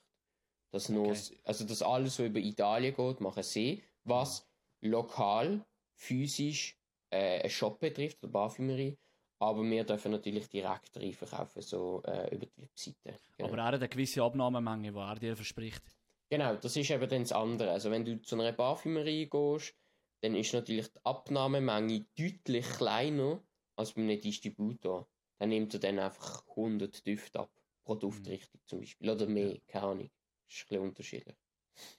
[0.75, 1.39] Das nur, Okay.
[1.45, 4.45] also dass alles, was über Italien geht, machen sie, was
[4.81, 5.65] lokal,
[5.95, 6.77] physisch
[7.11, 8.97] äh, einen Shop betrifft, oder Parfümerie.
[9.39, 13.17] Aber wir dürfen natürlich direkt rein verkaufen, so äh, über die Webseite.
[13.37, 13.47] Genau.
[13.47, 15.81] Aber er hat eine gewisse Abnahmemenge, die er dir verspricht.
[16.29, 17.71] Genau, das ist eben dann das andere.
[17.71, 19.73] Also wenn du zu einer Parfümerie gehst,
[20.19, 23.41] dann ist natürlich die Abnahmemenge deutlich kleiner
[23.77, 25.07] als bei einem Distributor.
[25.37, 27.51] Dann nimmt er dann einfach 100 Düfte ab,
[27.85, 29.09] pro Duftrichtung zum Beispiel.
[29.09, 30.09] Oder mehr, keine Ahnung.
[30.47, 31.35] Das ist ein bisschen unterschiedlich.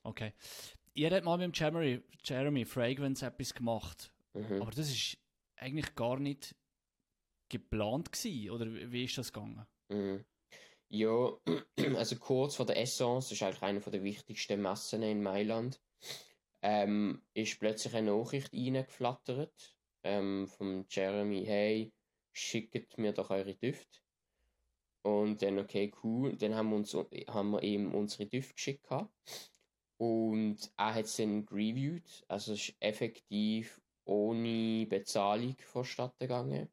[0.03, 0.33] Okay.
[0.95, 4.63] Ihr habt mal mit dem Jeremy, Jeremy Fragrance etwas gemacht, Mhm.
[4.63, 5.19] aber das ist
[5.57, 6.55] eigentlich gar nicht
[7.49, 9.67] geplant gewesen, oder wie wie ist das gegangen?
[9.89, 10.25] Mhm.
[10.89, 11.37] Ja,
[11.97, 15.81] also kurz vor der Essence, das ist eigentlich eine der wichtigsten Messen in Mailand,
[16.63, 21.93] ähm, ist plötzlich eine Nachricht reingeflattert ähm, vom Jeremy, hey,
[22.33, 24.01] schickt mir doch eure Düfte.
[25.07, 26.93] Und dann, okay, cool, dann haben wir, uns,
[27.29, 28.83] haben wir ihm unsere Düfte geschickt.
[28.89, 29.09] gehabt.
[29.99, 36.69] Und er hat es dann reviewed, also es ist effektiv ohne Bezahlung vonstatten gegangen.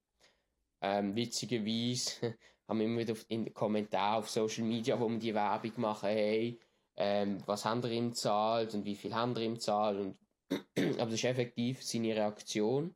[0.81, 2.36] Ähm, witzigerweise
[2.67, 6.09] haben wir immer wieder in den Kommentaren auf Social Media, wo wir die Werbung machen,
[6.09, 6.59] hey,
[6.95, 9.99] ähm, was haben ihr ihm gezahlt und wie viel haben ihr ihm gezahlt.
[9.99, 10.17] Und
[10.99, 12.95] aber das ist effektiv seine Reaktion.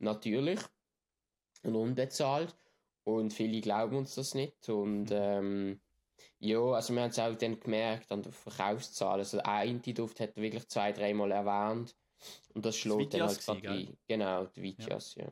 [0.00, 0.60] Natürlich.
[1.62, 2.54] Und unbezahlt.
[3.06, 4.68] Und viele glauben uns das nicht.
[4.68, 5.80] Und ähm,
[6.40, 9.20] ja, also wir haben es auch dann gemerkt an der Verkaufszahl.
[9.20, 11.94] Also eine Duft hat wirklich zwei, dreimal erwähnt.
[12.52, 13.96] Und das schlägt dann halt gerade ein.
[14.08, 15.30] Genau, die Vitias, ja.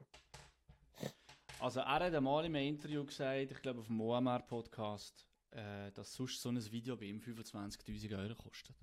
[1.59, 6.15] Also er hat einmal in einem Interview gesagt, ich glaube auf dem OMR-Podcast, äh, dass
[6.15, 8.77] sonst so ein Video bei ihm 25'000 Euro kostet.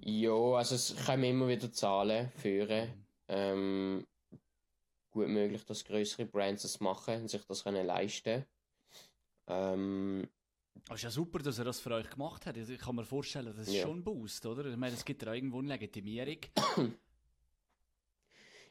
[0.00, 3.06] Ja, also es kommen immer wieder Zahlen führen.
[3.28, 4.04] Ähm,
[5.18, 8.44] gut möglich, dass größere Brands das machen und sich das können leisten
[9.46, 10.28] ähm,
[10.86, 12.56] Aber ist ja super, dass er das für euch gemacht hat.
[12.56, 13.82] Ich kann mir vorstellen, das ist Ja.
[13.82, 14.64] schon ein Boost, oder?
[14.66, 16.38] Ich meine, es gibt ja irgendwo eine Legitimierung.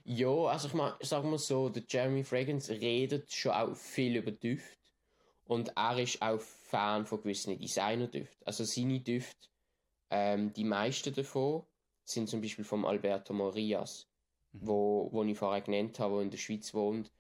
[0.10, 4.32] Ja, also ich meine, sagen wir so, der Jeremy Fragrance redet schon auch viel über
[4.32, 4.78] Düfte
[5.44, 8.48] und er ist auch Fan von gewissen Designer-Düften.
[8.48, 9.50] Also seine Düfte,
[10.10, 11.66] ähm, die meisten davon
[12.06, 14.08] sind zum Beispiel vom Alberto Morias,
[14.62, 17.12] wo, wo ich vorher genannt habe, wo in der Schweiz wohnt,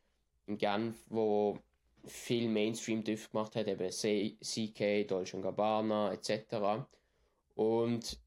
[0.46, 1.58] in Genf, wo
[2.06, 6.86] viel Mainstream-Düfte gemacht hat, eben CK, Dolce Gabbana etc.
[7.56, 8.20] Und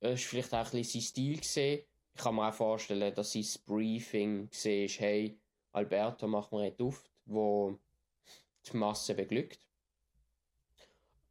[0.00, 1.84] es ist vielleicht auch ein bisschen sein Stil gesehen.
[2.14, 5.38] Ich kann mir auch vorstellen, dass sein Briefing war, hey,
[5.72, 7.78] Alberto, mach mir einen Duft, wo
[8.66, 9.60] die Masse beglückt.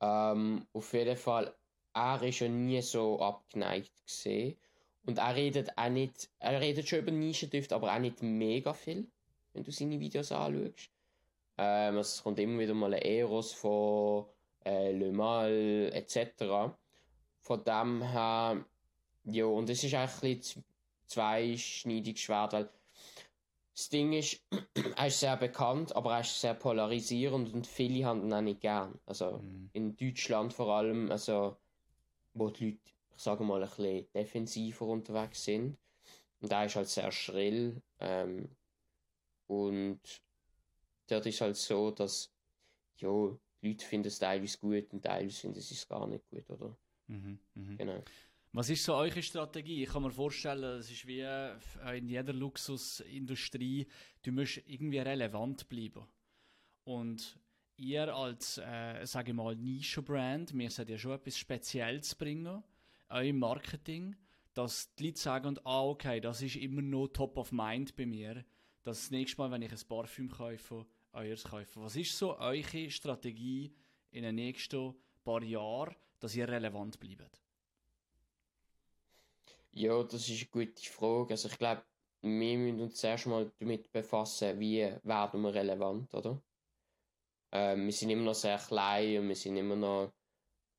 [0.01, 1.55] Ähm, auf jeden Fall,
[1.93, 4.57] er ist ja nie so abgeneigt gesehen.
[5.05, 9.07] Und er redet auch nicht, er redet schon über Nischendüfte, aber auch nicht mega viel,
[9.53, 10.89] wenn du seine Videos anschaust.
[11.57, 14.25] Ähm, es kommt immer wieder mal ein Eros von
[14.65, 16.73] äh, Le Mal etc.
[17.39, 18.65] Von dem her,
[19.25, 20.63] ja, und es ist eigentlich ein bisschen
[21.07, 22.69] zweischneidig Schwert, weil
[23.73, 24.41] das Ding ist,
[24.95, 28.61] er ist sehr bekannt, aber er ist sehr polarisierend und viele haben ihn auch nicht
[28.61, 28.99] gern.
[29.05, 29.69] Also mhm.
[29.73, 31.57] in Deutschland vor allem, also
[32.33, 35.77] wo die Leute, ich sage mal, ein bisschen defensiver unterwegs sind.
[36.41, 37.81] Und er ist halt sehr schrill.
[37.99, 38.49] Ähm,
[39.47, 39.99] und
[41.07, 42.31] dort ist halt so, dass
[42.97, 46.49] ja, die Leute finden es teilweise gut und teilweise finden sie es gar nicht gut,
[46.49, 46.77] oder?
[47.07, 47.75] Mhm, mh.
[47.77, 48.03] Genau.
[48.51, 49.83] Was ist so eure Strategie?
[49.83, 51.57] Ich kann mir vorstellen, es ist wie äh,
[51.97, 53.85] in jeder Luxusindustrie,
[54.21, 56.05] du musst irgendwie relevant bleiben.
[56.85, 57.37] Und
[57.75, 62.63] ihr als, äh, sage ich mal, Nischenbrand, mir seid ja schon etwas Spezielles bringen,
[63.09, 64.15] euer Marketing,
[64.53, 68.45] dass die Leute sagen, ah, okay, das ist immer noch top of mind bei mir,
[68.83, 71.81] dass das nächste Mal, wenn ich ein Parfüm kaufe, euers kaufe.
[71.81, 73.73] Was ist so eure Strategie
[74.11, 74.93] in den nächsten
[75.23, 77.41] paar Jahren, dass ihr relevant bleibt?
[79.71, 81.33] Ja, das ist eine gute Frage.
[81.33, 81.83] Also ich glaube,
[82.21, 86.41] wir müssen uns zuerst mal damit befassen, wie werden wir relevant, oder?
[87.51, 90.13] Ähm, wir sind immer noch sehr klein und wir sind immer noch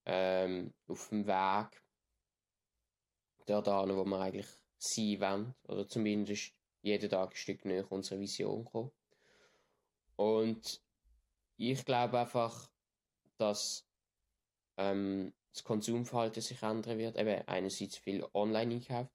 [0.07, 1.83] ähm, auf dem Weg
[3.47, 4.47] dort an, wo wir eigentlich
[4.78, 5.55] sein wollen.
[5.68, 8.90] Oder zumindest jeden Tag ein Stück näher unserer Vision kommen.
[10.16, 10.80] Und
[11.57, 12.70] ich glaube einfach,
[13.38, 13.86] dass
[14.76, 17.16] ähm, das Konsumverhalten sich ändern wird.
[17.16, 19.11] Eben einerseits viel online einkauft,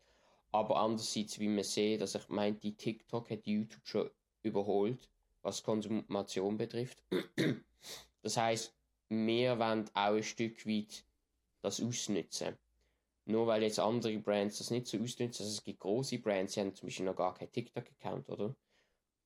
[0.52, 4.10] aber andererseits, wie man sieht, dass ich meinte, TikTok hat YouTube schon
[4.44, 5.10] überholt,
[5.42, 7.04] was Konsumation betrifft.
[8.22, 8.74] das heißt,
[9.10, 11.06] wir wollen auch ein Stück weit
[11.62, 12.58] das ausnutzen.
[13.26, 16.60] Nur weil jetzt andere Brands das nicht so ausnutzen, also es gibt große Brands, die
[16.62, 18.56] haben zum Beispiel noch gar keinen TikTok-Account, oder?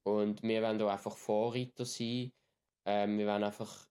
[0.04, 2.32] Und wir wollen da einfach Vorreiter sein.
[2.86, 3.88] Ähm, wir wollen einfach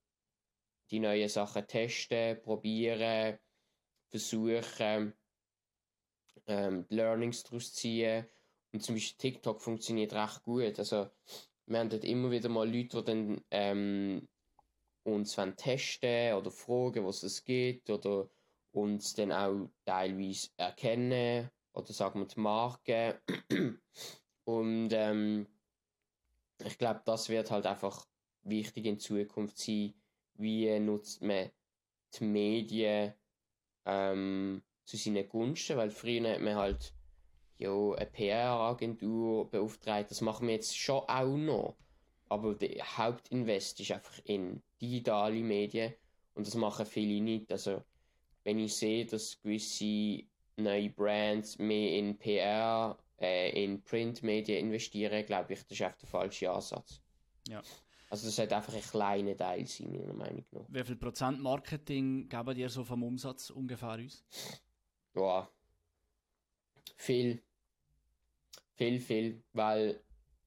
[0.90, 3.38] die neuen Sachen testen, probieren,
[4.10, 5.14] versuchen,
[6.46, 8.26] ähm, Learnings daraus ziehen.
[8.72, 10.78] Und zum Beispiel TikTok funktioniert recht gut.
[10.78, 11.10] Also,
[11.66, 14.28] wir haben dort immer wieder mal Leute, die dann ähm,
[15.04, 18.30] uns testen oder fragen, was es gibt oder
[18.74, 23.20] uns dann auch teilweise erkennen oder sagen wir die Marke.
[24.44, 25.46] Und ähm,
[26.64, 28.06] ich glaube, das wird halt einfach
[28.42, 29.94] wichtig in Zukunft sein,
[30.34, 31.50] wie nutzt man
[32.18, 33.14] die Medien
[33.86, 36.94] ähm, zu seinen Gunsten, weil früher hat man halt
[37.56, 41.76] ja, eine PR-Agentur beauftragt, das machen wir jetzt schon auch noch,
[42.28, 45.94] aber der Hauptinvest ist einfach in digitale Medien.
[46.34, 47.82] Und das machen viele nicht, also
[48.44, 50.24] wenn ich sehe, dass gewisse
[50.56, 56.08] neue Brands mehr in PR, äh, in Printmedien investieren, glaube ich, das ist einfach der
[56.08, 57.00] falsche Ansatz.
[57.48, 57.62] Ja.
[58.10, 60.66] Also das sollte einfach ein kleiner Teil sein, meiner Meinung nach.
[60.68, 64.24] Wie viel Prozent Marketing geben dir so vom Umsatz ungefähr uns?
[65.14, 65.48] Ja,
[66.96, 67.42] viel.
[68.76, 70.00] Viel, viel, weil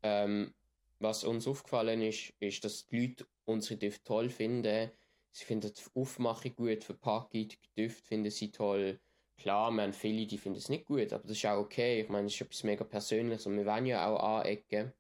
[0.04, 0.54] ähm,
[1.00, 4.92] was uns aufgefallen ist, ist, dass die Leute unsere Düfte toll finden.
[5.38, 9.00] Sie finden die Aufmachung gut, Verpackung, die Düfte finden sie toll.
[9.38, 12.02] Klar, wir haben viele, die finden es nicht gut, aber das ist auch okay.
[12.02, 14.92] Ich meine, es ist etwas mega Persönliches und wir wollen ja auch anecken.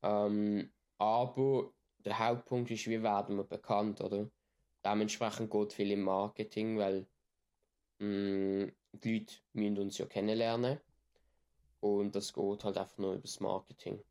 [0.00, 4.30] Ähm, aber der Hauptpunkt ist, wie werden wir bekannt, oder?
[4.82, 7.06] Dementsprechend geht viel im Marketing, weil
[7.98, 10.80] mh, mm, die Leute müssen uns ja kennenlernen.
[11.80, 14.02] Und das geht halt einfach nur über das Marketing.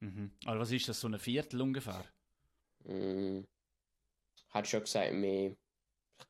[0.00, 0.30] Mhm.
[0.44, 2.04] Aber was ist das, so ein Viertel ungefähr?
[2.84, 3.44] Mm,
[4.52, 5.56] hat schon gesagt, mehr.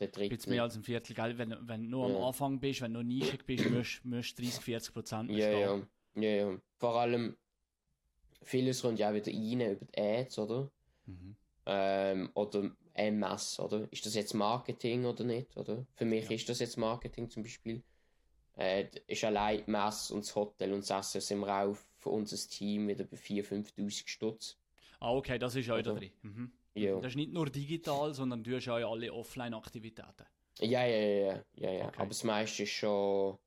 [0.00, 0.34] Der dritte.
[0.34, 1.36] Jetzt mehr als ein Viertel, gell?
[1.36, 2.16] Wenn, wenn du nur ja.
[2.16, 5.82] am Anfang bist, wenn du nischig bist, musst du 30, 40 Prozent ja, ja,
[6.14, 6.58] ja, ja.
[6.78, 7.36] Vor allem,
[8.42, 10.70] vieles kommt ja auch wieder rein über die Ads, oder?
[11.06, 11.36] Mhm.
[11.66, 13.86] Ähm, oder MS, oder?
[13.92, 15.86] Ist das jetzt Marketing oder nicht, oder?
[15.94, 16.36] Für mich ja.
[16.36, 17.82] ist das jetzt Marketing zum Beispiel.
[18.56, 22.36] Äh, ist allein die Messe und das Hotel und das Essen sind auch für unser
[22.36, 24.58] Team wieder bei 4.000, 5.000 Stutz.
[25.00, 26.10] Ah, okay, das ist auch da drin.
[26.22, 26.52] Mhm.
[26.74, 26.96] Ja.
[27.00, 30.26] Das ist nicht nur digital, sondern du hast auch alle Offline-Aktivitäten.
[30.60, 31.86] Ja, ja, ja, ja, ja.
[31.86, 31.96] Okay.
[31.96, 33.38] aber das meiste ist schon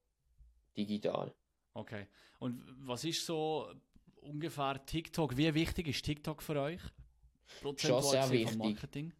[0.77, 1.33] digital.
[1.73, 2.07] Okay.
[2.39, 3.71] Und was ist so
[4.25, 5.37] ungefähr TikTok.
[5.37, 6.81] Wie wichtig ist TikTok für euch?
[7.77, 8.57] Schon sehr wichtig.
[8.57, 9.13] Marketing?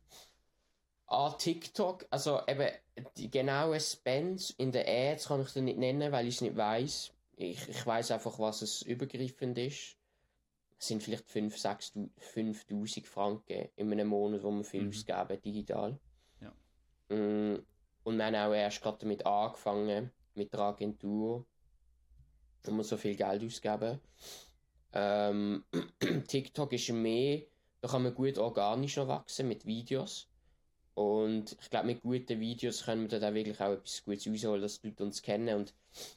[1.08, 2.68] Ah, TikTok, also eben
[3.16, 6.56] die genauen Spends in den Ads kann ich dir nicht nennen, weil ich es nicht
[6.56, 7.12] weiß.
[7.38, 9.98] Ich, ich weiß einfach, was es übergreifend ist.
[10.78, 14.90] Es sind vielleicht 5, 6, 5000 Franken in einem Monat, wo man viel mhm.
[14.90, 16.00] ausgeben digital.
[16.42, 17.16] Ja.
[17.16, 17.66] Mm,
[18.04, 21.46] und wir haben auch erst gerade damit angefangen, mit der Agentur,
[22.64, 24.00] wo wir so viel Geld ausgeben.
[24.94, 25.64] Ähm,
[26.28, 27.44] TikTok ist mehr,
[27.82, 30.30] da kann man gut organisch noch wachsen mit Videos.
[30.94, 34.80] Und ich glaube, mit guten Videos können wir da wirklich auch etwas Gutes rausholen, dass
[34.80, 35.58] die Leute uns kennen.
[35.58, 35.74] Und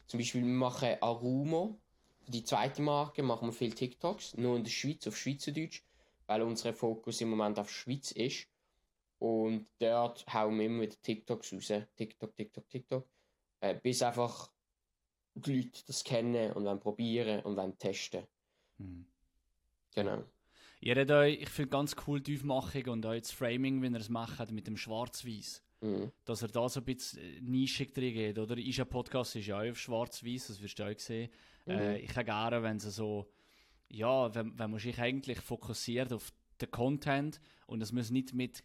[0.06, 1.80] zum Beispiel, wir machen Arumo,
[2.28, 5.82] die zweite Marke, machen wir viel TikToks, nur in der Schweiz, auf Schweizerdeutsch,
[6.26, 8.46] weil unser Fokus im Moment auf Schweiz ist.
[9.18, 11.72] Und dort hauen wir immer wieder TikToks raus.
[11.96, 13.08] TikTok, TikTok, TikTok.
[13.60, 14.50] Äh, bis einfach
[15.34, 18.26] die Leute das kennen und wollen probieren und wollen testen.
[18.78, 19.06] Mhm.
[19.94, 20.24] Genau.
[20.80, 24.00] Ihr habt euch, ich finde ganz cool die Aufmachung und auch das Framing, wenn ihr
[24.00, 25.64] es macht mit dem Schwarz-Weiß.
[25.80, 26.10] Mhm.
[26.24, 28.56] Dass er da so ein bisschen nischig drin geht, oder?
[28.58, 31.30] Ist ein Podcast ist ja auch auf Schwarz-Weiß, das wirst du auch sehen.
[31.66, 31.72] Mhm.
[31.72, 33.30] Äh, ich habe gerne, wenn es so,
[33.88, 38.64] ja, wenn, wenn man sich eigentlich fokussiert auf den Content und es muss nicht mit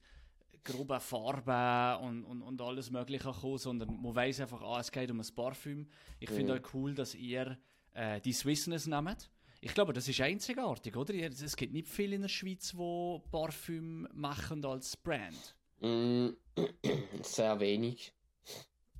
[0.64, 5.12] groben Farben und, und, und alles Mögliche kommen, sondern man weiß einfach, ah, es geht
[5.12, 5.88] um ein Parfüm.
[6.20, 6.60] Ich finde Mhm.
[6.60, 7.58] auch cool, dass ihr
[7.94, 9.30] äh, die Swissness nehmt.
[9.62, 11.14] Ich glaube, das ist einzigartig, oder?
[11.14, 15.56] Es gibt nicht viele in der Schweiz, die Parfüm machen als Brand.
[15.84, 16.30] Mm,
[17.22, 18.14] Sehr wenig.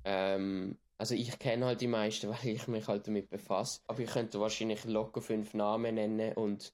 [0.04, 3.80] Ähm, also ich kenne halt die meisten, weil ich mich halt damit befasse.
[3.86, 6.72] Aber ich könnte wahrscheinlich locker fünf Namen nennen und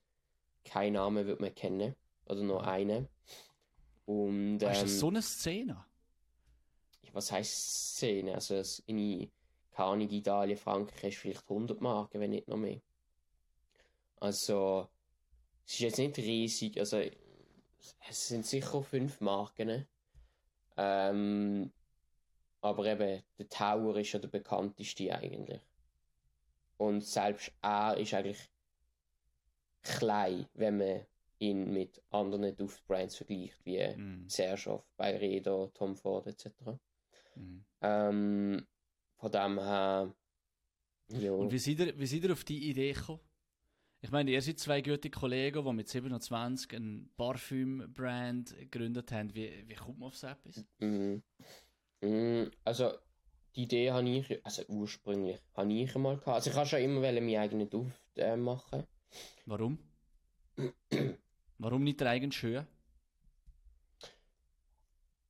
[0.65, 1.95] kein Name wird man kennen.
[2.27, 3.09] Oder nur einen.
[4.07, 5.85] Und ist ähm, das so eine Szene?
[7.13, 8.35] was heißt Szene?
[8.35, 9.31] Also in
[9.73, 12.81] keine Italien, Frankreich ist vielleicht 100 Marken, wenn nicht noch mehr.
[14.17, 14.89] Also
[15.67, 17.01] es ist jetzt nicht riesig, also
[18.09, 19.87] es sind sicher fünf Marken.
[20.83, 21.73] Ähm,
[22.63, 25.61] aber eben, der Tower ist ja der bekannteste eigentlich.
[26.79, 28.51] Und selbst er ist eigentlich
[29.83, 31.07] klein, wenn man
[31.39, 34.29] ihn mit anderen Duftbrands vergleicht, wie Mhm.
[34.29, 36.47] Serjoff, Byredo, Tom Ford etc.
[37.35, 37.65] Mhm.
[37.83, 38.67] Ähm,
[39.17, 40.15] von dem her,
[41.09, 41.33] ja.
[41.33, 43.21] Und wie seid, ihr, wie seid ihr auf die Idee gekommen?
[44.03, 49.35] Ich meine, ihr seid zwei gute Kollegen, die mit 27 ein Parfüm-Brand gegründet haben.
[49.35, 50.65] Wie, wie kommt man auf so etwas?
[50.79, 51.23] Mhm.
[52.01, 52.93] Mhm, Also,
[53.55, 56.29] die Idee habe ich, also ursprünglich, habe ich einmal gehabt.
[56.37, 58.85] Also, ich habe schon immer meinen eigenen Duft äh, machen.
[59.45, 59.79] Warum?
[61.59, 62.67] Warum nicht der eigene Schuhe?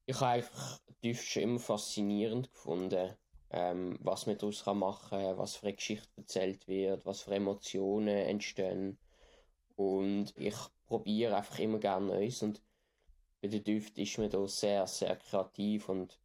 [0.06, 3.16] Ich habe einfach Düfte schon immer faszinierend gefunden.
[3.52, 8.08] Ähm, was man daraus kann machen was für eine Geschichte erzählt wird, was für Emotionen
[8.08, 8.98] entstehen.
[9.76, 10.54] Und ich
[10.86, 12.42] probiere einfach immer gerne Neues.
[12.42, 12.62] Und
[13.40, 16.20] bei den Düften ist man da sehr, sehr kreativ und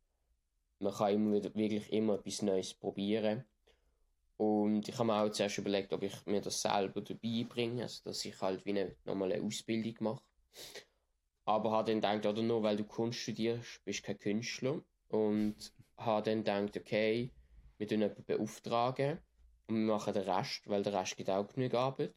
[0.80, 3.46] man kann immer wieder, wirklich immer etwas Neues probieren.
[4.38, 8.04] Und ich habe mir auch zuerst überlegt, ob ich mir das selber dabei bringe, also
[8.04, 10.24] dass ich halt wie eine normale Ausbildung mache.
[11.46, 14.82] Aber habe dann gedacht, oder nur weil du Kunst studierst, bist du kein Künstler.
[15.08, 17.32] Und habe dann gedacht, okay,
[17.78, 19.20] wir tun jemanden beauftragen
[19.68, 22.14] und wir machen den Rest, weil der Rest gibt auch genug Arbeit.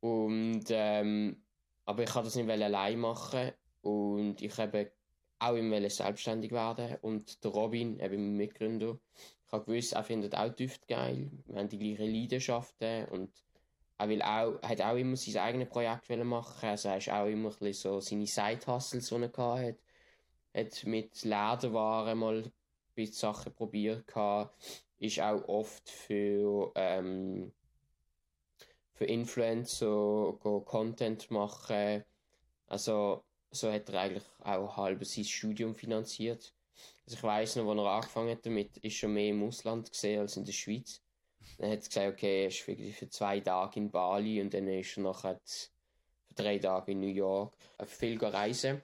[0.00, 1.42] Und, ähm,
[1.84, 4.92] aber ich kann das nicht allein machen und ich habe
[5.38, 6.96] auch immer selbstständig werden.
[7.02, 8.98] Und der Robin, eben mein Mitgründer,
[9.46, 13.30] ich habe gewusst, er findet auch Düfte geil, wir haben die gleichen Leidenschaften und
[13.98, 17.50] er will auch, hat auch immer sein eigenes Projekt machen, also er ist auch immer
[17.50, 19.78] ein bisschen so seine Side-Hustles, die er gehabt
[20.54, 22.52] hat, mit Lederwaren mal ein
[22.94, 24.54] bisschen Sachen probiert gehabt,
[24.98, 27.52] ist auch oft für, ähm,
[28.94, 30.34] für Influencer
[30.64, 32.04] Content machen,
[32.66, 36.54] also so hat er eigentlich auch halb sein Studium finanziert.
[37.04, 40.20] Also ich weiß noch, als er angefangen hat damit, ist schon mehr im Ausland gesehen
[40.20, 41.02] als in der Schweiz.
[41.58, 44.96] Dann hat er gesagt, okay, er ist für, zwei Tage in Bali und dann ist
[44.96, 47.54] er nachher für drei Tage in New York.
[47.76, 48.82] Er viel reisen.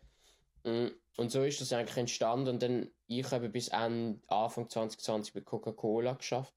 [0.65, 0.89] Mm,
[1.19, 2.49] Und so ist das eigentlich entstanden.
[2.49, 6.55] Und dann, ich habe bis Ende, Anfang 2020 bei Coca-Cola geschafft.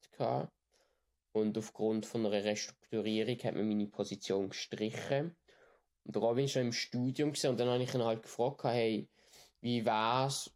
[1.32, 5.36] Und aufgrund von einer Restrukturierung hat man meine Position gestrichen.
[6.04, 9.10] Und Robin war im Studium und dann habe ich ihn halt gefragt, hey,
[9.62, 10.52] wie wär's,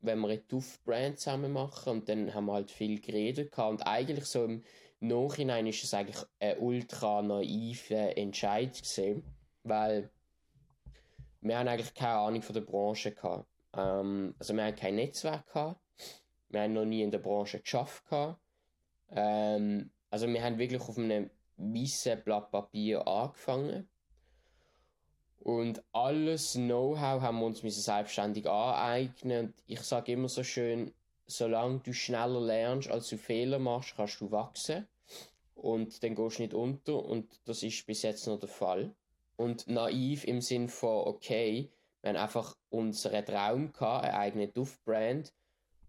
[0.00, 1.90] wenn wir eine Duftbrand zusammen machen?
[1.90, 3.58] Und dann haben wir halt viel geredet.
[3.58, 4.62] Und eigentlich so im
[5.00, 9.24] Nachhinein ist es eigentlich ein ultra naiver Entscheid gewesen,
[9.64, 10.08] weil
[11.40, 13.46] wir haben eigentlich keine Ahnung von der Branche gehabt.
[13.74, 15.80] Ähm, also wir haben kein Netzwerk gehabt.
[16.48, 18.04] Wir haben noch nie in der Branche geschafft.
[19.10, 23.88] Ähm, also wir haben wirklich auf einem weißen Blatt Papier angefangen.
[25.38, 29.54] Und alles Know-how haben wir uns selbstständig aneignen.
[29.66, 30.92] Ich sage immer so schön,
[31.26, 34.86] solange du schneller lernst, als du Fehler machst, kannst du wachsen.
[35.54, 37.02] Und dann gehst du nicht unter.
[37.04, 38.94] Und das ist bis jetzt noch der Fall.
[39.40, 41.70] Und naiv im Sinn von, okay,
[42.02, 45.32] Wir haben einfach unseren Traum gehabt, eine eigene Duftbrand.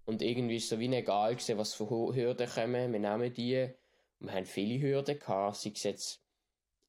[0.06, 2.94] Und irgendwie ist so wie egal gewesen, was für Hürden kommen.
[2.94, 3.68] Wir nehmen die.
[4.20, 6.22] Und wir haben viele Hürden gehabt, sei es jetzt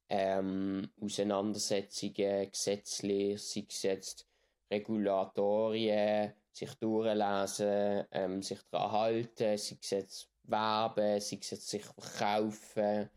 [0.07, 4.25] ähm, Auseinandersetzungen, Gesetzlich, sei es jetzt
[4.71, 11.83] Regulatorien, sich durchlesen, ähm, sich daran halten, sei es jetzt werben, sei es jetzt sich
[11.83, 13.09] verkaufen.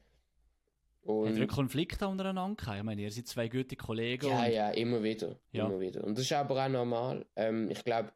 [1.06, 2.78] Und Hat ihr Konflikte untereinander gehabt?
[2.78, 4.28] Ich meine, ihr seid zwei gute Kollegen.
[4.28, 5.36] Ja, ja, immer wieder.
[5.52, 5.66] Ja.
[5.66, 6.04] Immer wieder.
[6.04, 7.24] Und das ist aber auch normal.
[7.36, 8.12] Ähm, ich glaube,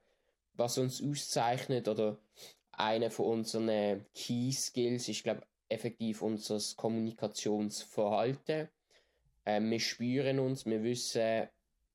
[0.55, 2.19] was uns auszeichnet oder
[2.73, 8.69] einer von unseren Key Skills ist, glaube effektiv unser Kommunikationsverhalten.
[9.47, 11.49] Ähm, wir spüren uns, wir wissen,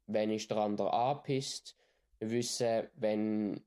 [0.07, 1.75] wenn ist der andere anpisst.
[2.19, 3.61] Wir wissen, wenn,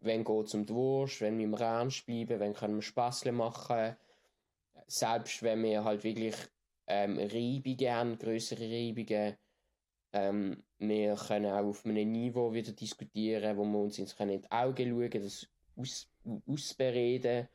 [0.00, 3.24] wenn geht es um die Wurst, wenn wir im ernst bleiben, wenn können wir Spass
[3.26, 3.96] machen.
[4.86, 6.36] Selbst wenn wir halt wirklich
[6.86, 9.36] ähm, Reibungen haben, größere Reibungen,
[10.12, 14.50] ähm, wir können auch auf einem Niveau wieder diskutieren, wo wir uns ins in die
[14.50, 16.08] Augen schauen, das aus,
[16.46, 17.48] ausbereden.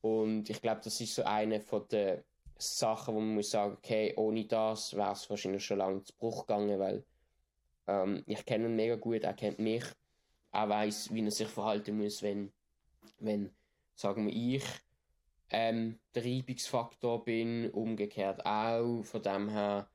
[0.00, 2.22] Und ich glaube, das ist so eine von den
[2.56, 6.46] Sachen, wo man muss sagen, okay, ohne das wäre es wahrscheinlich schon lange zu Bruch
[6.46, 7.04] gegangen, weil
[7.86, 9.84] ähm, ich kenne ihn mega gut, er kennt mich.
[10.52, 12.52] Er weiß, wie er sich verhalten muss, wenn,
[13.18, 13.50] wenn
[13.94, 14.64] sagen wir, ich
[15.50, 19.02] ähm, der Reibungsfaktor bin, umgekehrt auch.
[19.02, 19.90] Von dem her,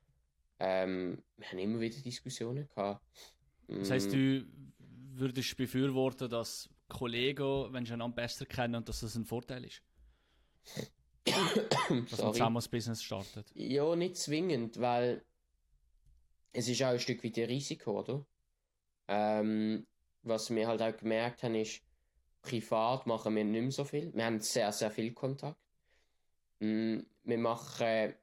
[0.60, 3.06] ähm, wir haben immer wieder Diskussionen gehabt.
[3.68, 4.12] Das heisst, mm.
[4.12, 4.46] du
[5.16, 9.82] würdest befürworten, dass Kollegen, wenn sie einander besser kennen und dass das ein Vorteil ist?
[11.26, 13.52] dass man zusammen das Business startet?
[13.54, 15.24] Ja, nicht zwingend, weil
[16.52, 18.26] es ist auch ein Stück weit ein Risiko, oder?
[19.08, 19.86] Ähm,
[20.22, 21.82] was wir halt auch gemerkt haben, ist,
[22.44, 24.14] privat machen wir nicht mehr so viel.
[24.14, 25.58] Wir haben sehr, sehr viel Kontakt.
[26.60, 28.14] Mm, wir machen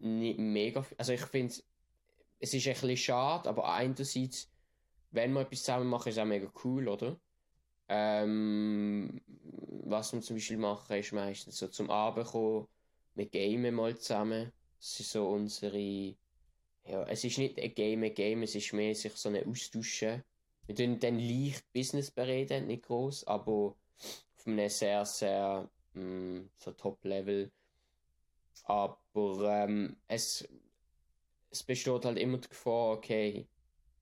[0.00, 0.96] nicht mega viel.
[0.98, 1.54] Also ich finde,
[2.40, 4.50] es ist ein bisschen schade, aber einerseits,
[5.12, 7.20] wenn wir etwas zusammen machen, ist es auch mega cool, oder?
[7.88, 9.20] Ähm,
[9.84, 12.66] was wir zum Beispiel machen, ist meistens so zum Abend kommen,
[13.14, 14.52] wir gamen mal zusammen.
[14.78, 16.16] Das ist so unsere
[16.86, 20.24] ja, es ist nicht ein Game, ein Game, es ist mehr sich so ein Austauschen.
[20.70, 23.74] Wir tun dann leicht Business bereden, nicht groß, aber
[24.36, 27.50] auf einem sehr, sehr mh, mm, so Top-Level.
[28.66, 28.96] Aber
[29.50, 30.48] ähm, es,
[31.50, 33.48] es besteht halt immer die Gefahr, okay,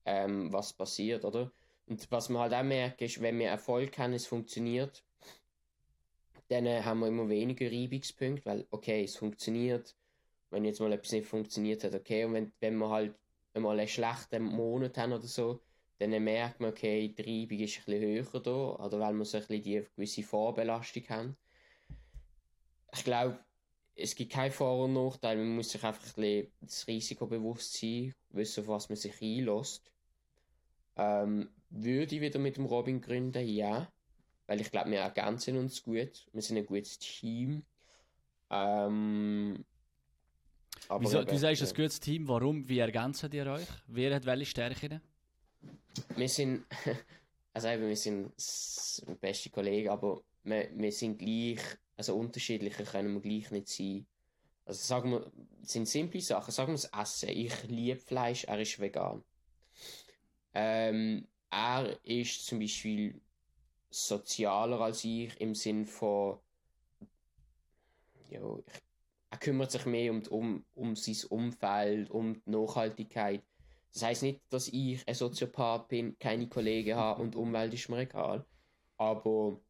[0.04, 1.50] ähm, was passiert, oder?
[1.86, 5.02] Und was man halt auch merkt, ist, wenn wir Erfolg haben, es funktioniert,
[6.48, 9.96] dann äh, haben wir immer weniger Reibungspunkte, weil, okay, es funktioniert,
[10.50, 13.14] wenn jetzt mal etwas nicht funktioniert hat, okay, und wenn, wenn wir halt
[13.54, 15.62] mal einen schlechten Monat haben oder so,
[15.98, 19.36] dann merkt man, okay, die Reibung ist ein bisschen höher da, oder weil wir so
[19.36, 21.36] ein bisschen die gewisse Vorbelastung haben.
[22.94, 23.38] Ich glaube,
[23.94, 27.74] es gibt keinen Vor- und Nachteil, man muss sich einfach ein bisschen das Risiko bewusst
[27.74, 29.90] sein, wissen, auf was man sich einlässt.
[30.96, 33.46] Ähm, würde ich wieder mit dem Robin gründen?
[33.46, 33.90] Ja.
[34.46, 36.26] Weil ich glaube, wir ergänzen uns gut.
[36.32, 37.64] Wir sind ein gutes Team.
[38.50, 39.64] Ähm,
[41.00, 42.66] Wieso, du sagst, ein gutes Team, warum?
[42.68, 43.66] Wie ergänzen ihr euch?
[43.86, 45.02] Wer hat welche Stärken?
[46.16, 46.64] Wir sind,
[47.52, 48.32] also eben, wir sind
[49.20, 51.60] beste Kollegen, aber wir, wir sind gleich,
[51.96, 54.06] also unterschiedlicher können wir gleich nicht sein.
[54.64, 55.32] Also sagen wir,
[55.62, 56.52] sind simple Sachen.
[56.52, 57.30] Sagen wir das Essen.
[57.30, 59.24] Ich liebe Fleisch, er ist vegan.
[60.54, 63.20] Ähm, er ist zum Beispiel
[63.90, 66.38] sozialer als ich im Sinn von,
[68.28, 68.82] ja, ich
[69.30, 73.42] er kümmert sich mehr um, um, um sein Umfeld, um die Nachhaltigkeit.
[73.92, 78.00] Das heißt nicht, dass ich ein Soziopath bin, keine Kollegen habe und Umwelt ist mir
[78.00, 78.44] egal.
[78.96, 79.60] Aber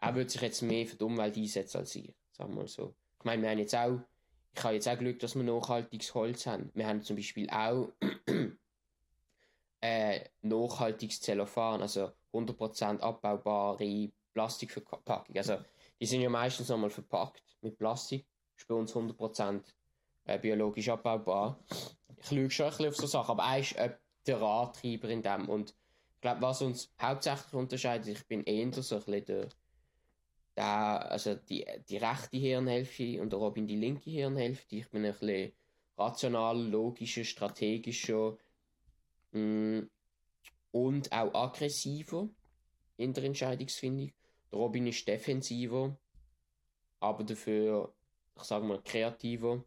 [0.00, 2.94] er wird sich jetzt mehr für die Umwelt einsetzen als ich, sagen wir so.
[3.18, 4.00] Ich meine, wir haben jetzt auch,
[4.54, 6.70] ich habe jetzt auch Glück, dass wir nachhaltiges Holz haben.
[6.74, 7.90] Wir haben zum Beispiel auch
[9.80, 15.36] äh, nachhaltiges Zellophan, also 100% abbaubare Plastikverpackung.
[15.36, 15.58] Also
[16.00, 18.26] die sind ja meistens nochmal verpackt mit Plastik
[18.56, 19.62] ist bei uns 100%
[20.24, 21.58] äh, biologisch abbaubar.
[22.18, 23.94] Ich lüge schon ein bisschen auf so Sachen, aber er ist äh,
[24.26, 25.48] der Antreiber in dem.
[25.48, 25.70] Und
[26.14, 29.48] ich glaube, was uns hauptsächlich unterscheidet, ich bin eher so ein bisschen der,
[30.56, 34.76] der also die, die rechte Hirnhälfte und der Robin die linke Hirnhälfte.
[34.76, 35.52] Ich bin ein bisschen
[35.98, 38.36] rational, logischer, strategischer
[39.32, 39.90] mh, mm,
[40.72, 42.28] und auch aggressiver
[42.96, 44.12] in der Entscheidungsfindung.
[44.50, 45.96] Der Robin ist defensiver,
[47.00, 47.94] aber dafür
[48.36, 49.64] ich sage mal, kreativer.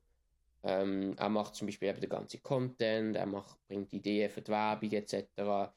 [0.68, 4.52] Ähm, er macht zum Beispiel eben den ganzen Content, er macht, bringt Ideen für die
[4.52, 5.72] Werbung etc.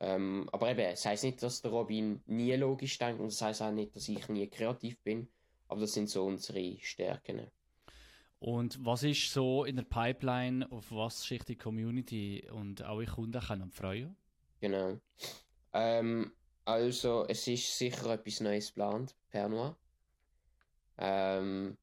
[0.00, 3.62] Ähm, aber eben, es heißt nicht, dass der Robin nie logisch denkt und es heißt
[3.62, 5.28] auch nicht, dass ich nie kreativ bin,
[5.66, 7.50] aber das sind so unsere Stärken.
[8.38, 13.06] Und was ist so in der Pipeline, auf was sich die Community und auch die
[13.06, 14.14] Kunden können freuen?
[14.60, 14.98] Genau.
[15.72, 16.32] Ähm,
[16.66, 19.74] also, es ist sicher etwas Neues geplant, Pernua.
[20.98, 21.78] Ähm,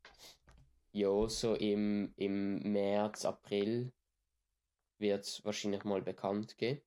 [0.92, 3.92] ja, so im, im März, April
[4.98, 6.82] wird es wahrscheinlich mal bekannt geben.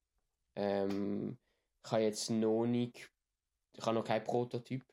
[0.55, 1.39] Ähm,
[1.85, 3.11] ich habe jetzt noch nicht,
[3.73, 4.85] ich habe noch kein Prototyp,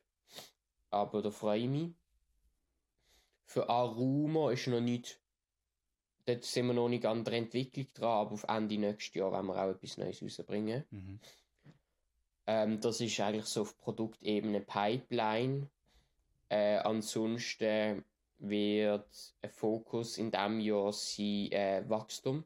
[0.90, 1.92] aber da freue ich mich.
[3.44, 5.20] Für Aruma ist noch nicht,
[6.26, 9.46] dort sind wir noch nicht an der Entwicklung dran, aber auf Ende nächstes Jahr werden
[9.46, 10.84] wir auch etwas Neues rausbringen.
[10.90, 11.20] Mhm.
[12.46, 15.68] Ähm, das ist eigentlich so auf Produktebene Pipeline.
[16.48, 18.04] Äh, ansonsten
[18.40, 22.44] wird ein Fokus in diesem Jahr sein äh, Wachstum.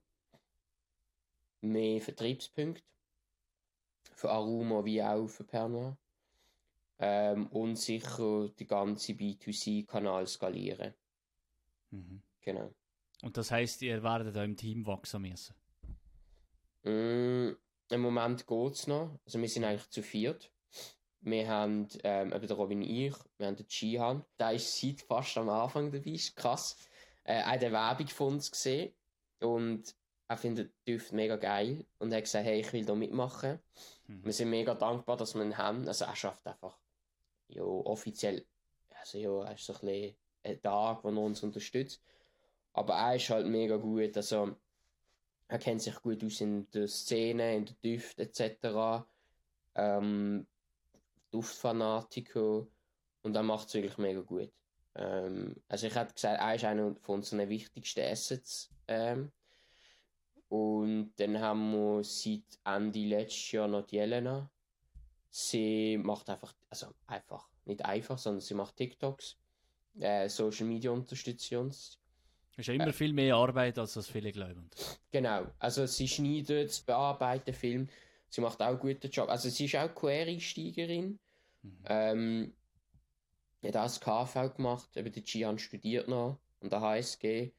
[1.60, 2.82] Mehr Vertriebspunkte.
[4.14, 5.96] Für Aruma wie auch für Pernod.
[6.98, 10.94] Ähm, und sicher die ganze B2C-Kanal skalieren.
[11.90, 12.22] Mhm.
[12.40, 12.72] Genau.
[13.22, 15.54] Und das heißt, ihr werdet da im Team wachsen müssen?
[16.82, 17.56] Mm,
[17.88, 19.18] Im Moment geht es noch.
[19.24, 20.52] Also wir sind eigentlich zu viert.
[21.24, 24.24] Wir haben ähm, eben der Robin ich, wir haben den Jihan.
[24.38, 26.76] Der ist seit fast am Anfang dabei, ist krass.
[27.24, 28.92] Äh, er hat eine Werbung von uns gesehen
[29.40, 29.94] und
[30.28, 33.58] er findet Duft mega geil und hat gesagt, hey, ich will da mitmachen.
[34.06, 34.24] Mhm.
[34.24, 35.88] Wir sind mega dankbar, dass wir ihn haben.
[35.88, 36.78] Also er schafft einfach
[37.48, 38.44] ja, offiziell,
[39.00, 42.02] also ja, er ist so ein bisschen ein Tag, wo er uns unterstützt.
[42.74, 44.54] Aber er ist halt mega gut, also
[45.48, 49.06] er kennt sich gut aus in der Szene, in der Düfte etc.
[49.74, 50.46] Ähm,
[51.34, 52.66] Duftfanatiker
[53.22, 54.52] und er macht es wirklich mega gut.
[54.94, 58.70] Ähm, also ich hätte gesagt, er ist einer von unseren wichtigsten Assets.
[58.86, 59.32] Ähm,
[60.48, 64.48] und dann haben wir seit Ende letztes Jahr noch die Jelena.
[65.30, 69.36] Sie macht einfach, also einfach, nicht einfach, sondern sie macht TikToks,
[69.98, 71.98] äh, Social Media unterstützt uns.
[72.56, 74.70] Ist ja immer äh, viel mehr Arbeit, als das viele glauben.
[75.10, 77.88] Genau, also sie schneidet, bearbeitet Film,
[78.28, 79.28] sie macht auch einen guten Job.
[79.28, 81.18] Also sie ist auch Quereinsteigerin.
[81.64, 81.78] Mhm.
[81.86, 82.52] Ähm,
[83.64, 87.52] hat auch das KV gemacht, eben der Gian studiert noch an der HSG.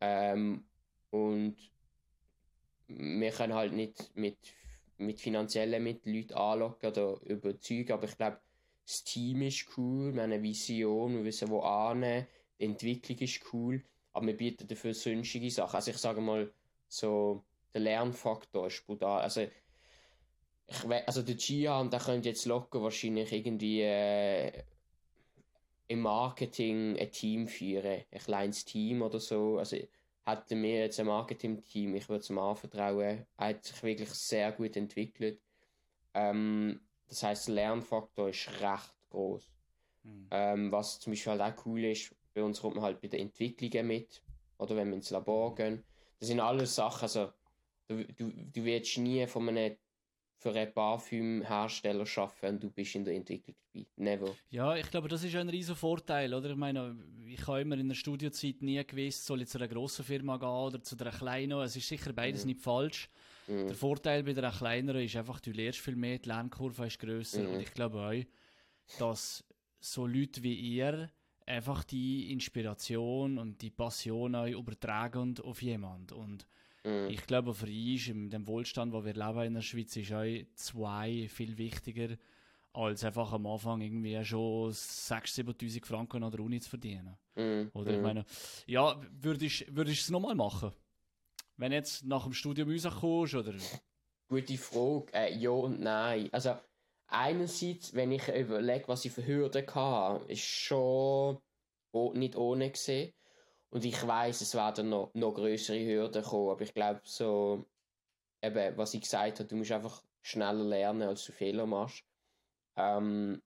[0.00, 0.64] Ähm,
[1.10, 1.56] und
[2.88, 4.36] wir können halt nicht mit,
[4.98, 8.40] mit finanziellen Mitteln Leute anlocken oder überzeugen, aber ich glaube,
[8.86, 12.26] das Team ist cool, wir haben eine Vision, wir wissen, wo annehmen,
[12.58, 13.82] die Entwicklung ist cool,
[14.12, 15.76] aber wir bieten dafür sonstige Sachen.
[15.76, 16.52] Also ich sage mal,
[16.88, 17.44] so,
[17.74, 19.20] der Lernfaktor ist brutal.
[19.20, 19.46] Also
[20.68, 24.52] ich also der Gian, der könnte jetzt locker wahrscheinlich irgendwie äh,
[25.88, 29.58] im Marketing ein Team führen, ein kleines Team oder so.
[29.58, 29.78] Also
[30.24, 33.26] hätten wir jetzt ein Marketing-Team, ich würde es ihm anvertrauen.
[33.38, 35.40] Er hat sich wirklich sehr gut entwickelt.
[36.12, 39.50] Ähm, das heißt, der Lernfaktor ist recht groß.
[40.02, 40.28] Mhm.
[40.30, 43.20] Ähm, was zum Beispiel halt auch cool ist, bei uns kommt man halt bei den
[43.20, 44.22] Entwicklungen mit,
[44.58, 45.82] oder wenn wir ins Labor gehen.
[46.18, 47.32] Das sind alles Sachen, also
[47.86, 49.76] du, du, du wirst nie von einem
[50.38, 53.86] für einen Parfümhersteller arbeiten und du bist in der Entwicklung dabei.
[53.96, 54.34] Never.
[54.50, 56.50] Ja, ich glaube, das ist ein riesen Vorteil, oder?
[56.50, 60.04] Ich meine, ich habe immer in der Studiozeit nie gewusst, soll ich zu einer grossen
[60.04, 61.58] Firma gehen oder zu einer kleinen.
[61.58, 62.50] Es ist sicher beides mhm.
[62.50, 63.10] nicht falsch.
[63.48, 63.66] Mhm.
[63.66, 67.42] Der Vorteil bei einer kleineren ist einfach, du lernst viel mehr, die Lernkurve ist grösser
[67.42, 67.54] mhm.
[67.54, 69.44] und ich glaube auch, dass
[69.80, 71.10] so Leute wie ihr
[71.46, 76.46] einfach die Inspiration und die Passion auch übertragen auf jemanden und
[76.84, 77.08] Mhm.
[77.10, 80.24] Ich glaube, für uns, in dem Wohlstand, wo wir leben in der Schweiz, ist auch
[80.54, 82.16] zwei viel wichtiger,
[82.72, 87.16] als einfach am Anfang irgendwie schon 6.000, 7.000 Franken an der Uni zu verdienen.
[87.34, 87.70] Mhm.
[87.74, 88.02] Oder ich mhm.
[88.02, 88.24] meine,
[88.66, 90.72] ja, würdest du es nochmal machen?
[91.56, 93.54] Wenn jetzt nach dem Studium rauskommst, oder?
[94.28, 95.12] Gute Frage.
[95.12, 96.28] Äh, ja und nein.
[96.32, 96.56] Also,
[97.08, 101.38] einerseits, wenn ich überlege, was ich für Hürden hatte, ist schon
[102.14, 103.12] nicht ohne gesehen.
[103.70, 107.66] Und ich weiß, es werden noch, noch größere Hürden kommen, aber ich glaube, so,
[108.42, 112.04] eben, was ich gesagt habe, du musst einfach schneller lernen, als du Fehler machst.
[112.76, 113.42] Ähm,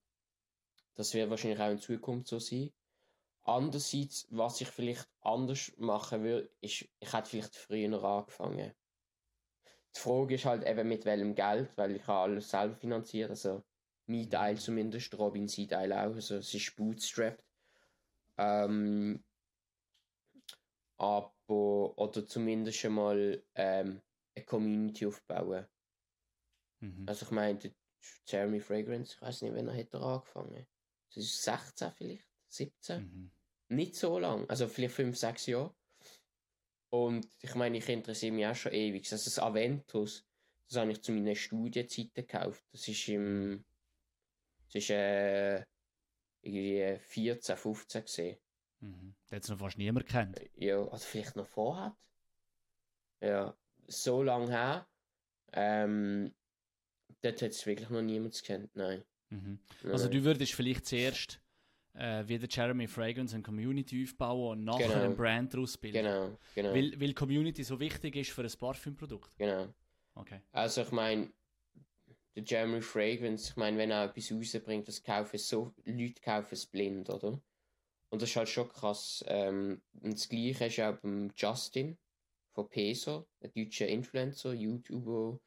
[0.95, 2.73] das wird wahrscheinlich auch in Zukunft so sein.
[3.45, 8.73] Andererseits, was ich vielleicht anders machen würde, ist, ich hätte vielleicht früher angefangen.
[9.95, 13.63] Die Frage ist halt eben mit welchem Geld, weil ich habe alles selber finanziert, also
[14.07, 17.45] mein Teil zumindest, Robin sein Teil auch, also es ist bootstrapped.
[18.39, 19.23] Ähm,
[21.03, 24.01] aber oder zumindest schon mal ähm,
[24.35, 25.67] eine Community aufbauen.
[26.81, 27.05] Mhm.
[27.07, 27.59] Also ich meine,
[28.27, 30.67] Jeremy Fragrance, ich weiß nicht, wann er hat angefangen.
[31.09, 33.03] Das ist 16 vielleicht, 17.
[33.03, 33.31] Mhm.
[33.69, 35.75] Nicht so lang, also vielleicht 5, 6 Jahre.
[36.91, 39.11] Und ich meine, ich interessiere mich auch schon ewig.
[39.11, 40.25] Also das Aventus,
[40.69, 42.65] das habe ich zu meinen Studienzeiten gekauft.
[42.71, 43.65] Das ist im,
[44.67, 45.65] das ist äh,
[46.43, 48.39] irgendwie 14, 15 gesehen.
[48.83, 49.15] Mhm.
[49.31, 50.41] Der hat es noch fast niemand kennt.
[50.57, 51.95] Ja, oder vielleicht noch vorhat.
[53.21, 53.57] Ja,
[53.87, 54.87] so lange her.
[55.53, 56.35] Ähm,
[57.23, 59.05] dort hat es wirklich noch niemand kennt, nein.
[59.31, 59.59] Mhm.
[59.85, 60.13] Also Nein.
[60.19, 61.41] du würdest vielleicht zuerst
[61.95, 65.05] äh, wie der Jeremy Fragrance eine Community aufbauen und nachher Genau.
[65.05, 66.05] einen Brand daraus bilden.
[66.05, 69.31] Genau, genau, Weil, weil Community so wichtig ist für ein Parfümprodukt.
[69.39, 69.73] genau.
[70.15, 70.41] Okay.
[70.53, 71.33] Also ich meine,
[72.35, 76.67] der Jeremy Fragrance, ich meine, wenn er etwas rausbringt, das kaufen so, Leute kaufen es
[76.67, 77.41] blind, oder?
[78.13, 79.25] Und das ist halt schon krass.
[79.27, 81.97] Ähm, und das gleiche ist auch beim Justin
[82.51, 85.41] von Peso, ein deutscher Influencer, YouTuber,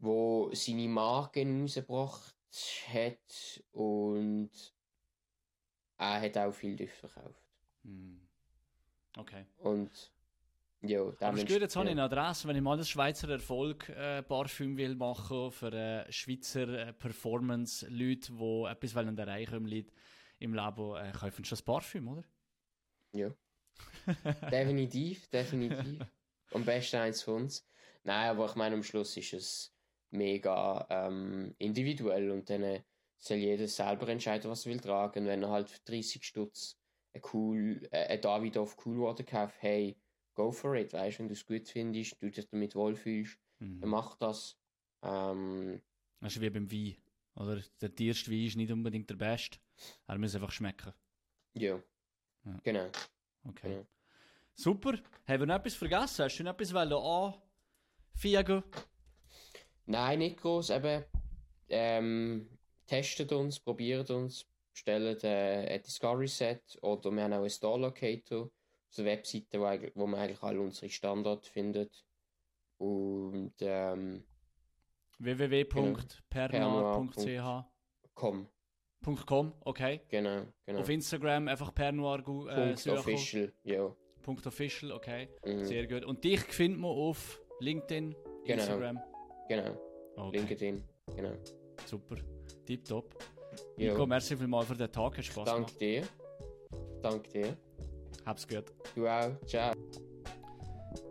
[0.00, 2.34] wo seine Marken rausgebracht
[2.92, 4.50] hat und
[5.98, 7.44] er hat auch viel Düfte verkauft.
[7.84, 8.20] Hm.
[9.16, 9.46] Okay.
[9.58, 10.10] Und
[10.80, 12.04] ja, Aber ist gut, jetzt habe ich ja.
[12.04, 16.88] eine Adresse, wenn ich mal das Schweizer Erfolg äh, Parfüm will machen für äh, Schweizer
[16.88, 19.92] äh, Performance Leute, die etwas wollen erreichen im, Lied,
[20.42, 22.24] im Leben, äh, kaufen schon das Parfüm, oder?
[23.12, 23.34] Ja.
[24.50, 26.06] definitiv, definitiv.
[26.52, 27.66] Am besten eins von uns.
[28.04, 29.74] Nein, aber ich meine, am Schluss ist es
[30.10, 32.82] mega ähm, individuell und dann äh,
[33.18, 35.26] soll jeder selber entscheiden, was er will tragen.
[35.26, 36.78] Wenn er halt für 30 Stutz
[37.14, 39.96] ein cool, äh, ein Davidoff Cool Water kauft, hey,
[40.34, 43.38] go for it, weißt du, wenn du es gut findest, du dich damit wohlfühlst,
[43.80, 43.90] dann Mhm.
[43.90, 44.58] mach das.
[45.02, 45.82] Ähm,
[46.20, 47.01] Das ist wie beim Wein.
[47.34, 47.62] Oder?
[47.80, 49.58] Der tierste Wein ist nicht unbedingt der beste.
[50.06, 50.92] Er muss einfach schmecken.
[51.54, 51.80] ja.
[52.44, 52.58] Ja.
[52.64, 52.90] Genau.
[53.48, 53.72] Okay.
[53.72, 53.86] Ja.
[54.54, 54.98] Super.
[55.28, 56.24] Haben wir noch etwas vergessen?
[56.24, 58.64] Hast du noch etwas anfügen?
[59.86, 60.70] Nein, nicht groß.
[60.70, 61.04] Eben,
[61.68, 62.48] ähm,
[62.86, 67.80] testet uns, probiert uns, bestellt äh, ein Discovery Set oder wir haben auch einen Store
[67.80, 72.04] Locator auf der Webseite, wo, wo man eigentlich alle unsere Standorte findet.
[72.78, 74.24] Und ähm,
[75.24, 77.64] www.pernoir.ch
[78.14, 78.46] komm,
[79.26, 80.00] .com, okay.
[80.08, 80.80] genau, genau.
[80.80, 83.92] Auf Instagram einfach pernoir äh, Punkt official, ja.
[84.22, 85.28] Punkt official, okay.
[85.44, 86.04] Mhm, Sehr gut.
[86.04, 88.14] Und dich findet man auf LinkedIn,
[88.44, 88.62] Genau.
[88.62, 89.00] Instagram.
[89.48, 89.76] genau,
[90.16, 90.36] Okay.
[90.38, 90.84] LinkedIn,
[91.16, 91.32] genau.
[91.86, 92.16] Super.
[92.66, 93.16] Tipptopp.
[93.76, 95.18] Nico, merci vielmals für den Tag.
[95.18, 95.80] Hat Spaß Danke gemacht.
[95.80, 96.02] dir.
[97.02, 97.56] Danke dir.
[98.24, 98.64] Hab's gut.
[98.94, 99.32] Du auch.
[99.46, 99.74] Ciao.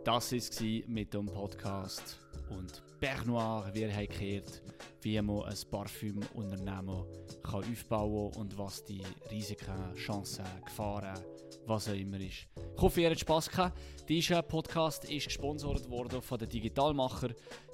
[0.04, 2.18] Das war mit dem Podcast.
[2.48, 4.62] Und Bernoir, wie ihr habt gehört,
[5.00, 7.04] wie man ein Parfümunternehmen
[7.42, 11.18] kann aufbauen kann und was die Risiken, Chancen, Gefahren,
[11.66, 12.46] was auch immer ist.
[12.76, 13.76] Ich hoffe, ihr habt Spass gehabt.
[14.08, 17.30] Dieser Podcast ist gesponsert worden von den Digitalmacher.